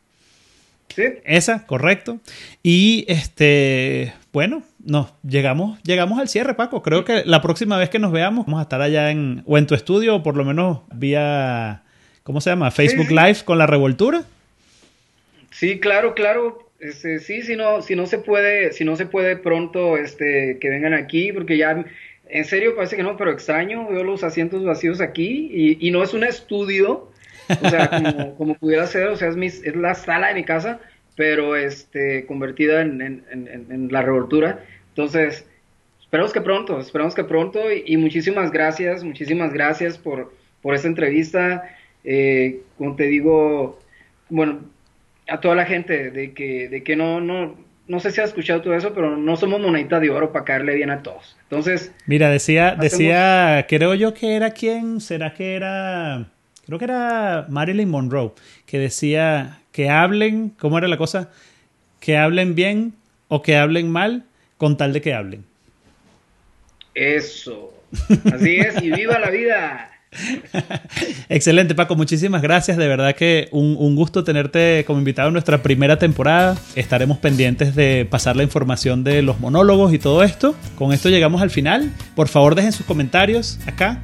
[0.96, 1.04] Sí.
[1.24, 2.20] Esa, correcto.
[2.64, 6.82] Y este, bueno, no, llegamos, llegamos al cierre, Paco.
[6.82, 9.68] Creo que la próxima vez que nos veamos vamos a estar allá en, o en
[9.68, 11.84] tu estudio, o por lo menos vía,
[12.24, 12.72] ¿cómo se llama?
[12.72, 14.24] Facebook Live con la revoltura.
[15.52, 16.70] Sí, claro, claro.
[16.80, 20.70] Este, sí, si no, si no se puede, si no se puede pronto, este, que
[20.70, 21.84] vengan aquí, porque ya,
[22.30, 26.04] en serio parece que no, pero extraño, veo los asientos vacíos aquí y, y no
[26.04, 27.12] es un estudio,
[27.50, 30.44] o sea, como, como pudiera ser, o sea, es, mi, es la sala de mi
[30.44, 30.80] casa,
[31.16, 33.24] pero este, convertida en, en,
[33.70, 34.64] en, la revoltura.
[34.90, 35.46] Entonces,
[36.02, 41.76] esperamos que pronto, esperamos que pronto y, muchísimas gracias, muchísimas gracias por, por esta entrevista.
[42.04, 43.80] Eh, como te digo,
[44.30, 44.60] bueno,
[45.28, 47.56] a toda la gente de que, de que no, no,
[47.90, 50.76] no sé si has escuchado todo eso, pero no somos monedita de oro para caerle
[50.76, 51.36] bien a todos.
[51.44, 51.92] Entonces.
[52.06, 56.32] Mira, decía, decía, creo yo que era quién, será que era,
[56.70, 58.32] creo que era Marilyn Monroe,
[58.68, 61.32] que decía que hablen, ¿cómo era la cosa?
[62.00, 62.94] Que hablen bien
[63.28, 64.24] o que hablen mal,
[64.58, 65.46] con tal de que hablen.
[66.94, 67.74] Eso.
[68.32, 69.90] Así es, y viva la vida.
[71.30, 71.96] Excelente, Paco.
[71.96, 72.78] Muchísimas gracias.
[72.78, 76.56] De verdad que un, gusto tenerte como invitado en nuestra primera temporada.
[76.76, 80.56] Estaremos pendientes de pasar la información de los monólogos y todo esto.
[80.76, 81.92] Con esto llegamos al final.
[82.16, 84.00] Por favor, dejen sus comentarios acá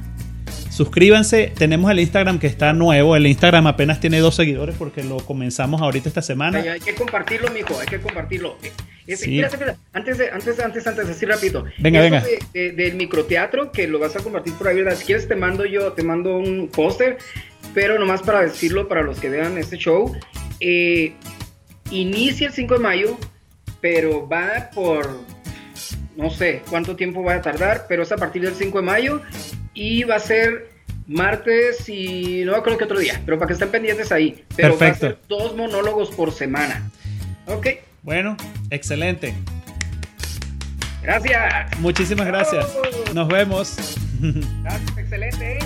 [0.76, 3.16] Suscríbanse, tenemos el Instagram que está nuevo.
[3.16, 6.58] El Instagram apenas tiene dos seguidores porque lo comenzamos ahorita esta semana.
[6.58, 8.58] hay que compartirlo, mijo, hay que compartirlo.
[9.08, 11.64] Antes, de, antes, antes, antes, así rapidito.
[11.78, 12.22] Venga, venga.
[12.52, 14.98] del microteatro, que lo vas a compartir por ahí, ¿verdad?
[14.98, 17.16] Si quieres te mando yo, te mando un póster,
[17.72, 20.14] pero nomás para decirlo para los que vean este show.
[20.60, 21.14] Eh,
[21.90, 23.18] inicia el 5 de mayo,
[23.80, 25.24] pero va por
[26.16, 29.22] no sé cuánto tiempo va a tardar, pero es a partir del 5 de mayo
[29.76, 30.70] y va a ser
[31.06, 34.42] martes y no creo que otro día, pero para que estén pendientes ahí.
[34.56, 35.06] Pero Perfecto.
[35.06, 36.90] va a ser dos monólogos por semana.
[37.46, 37.68] Ok.
[38.02, 38.36] Bueno,
[38.70, 39.34] excelente.
[41.02, 41.78] Gracias.
[41.78, 42.66] Muchísimas gracias.
[43.14, 43.76] Nos vemos.
[44.62, 45.58] Gracias, excelente.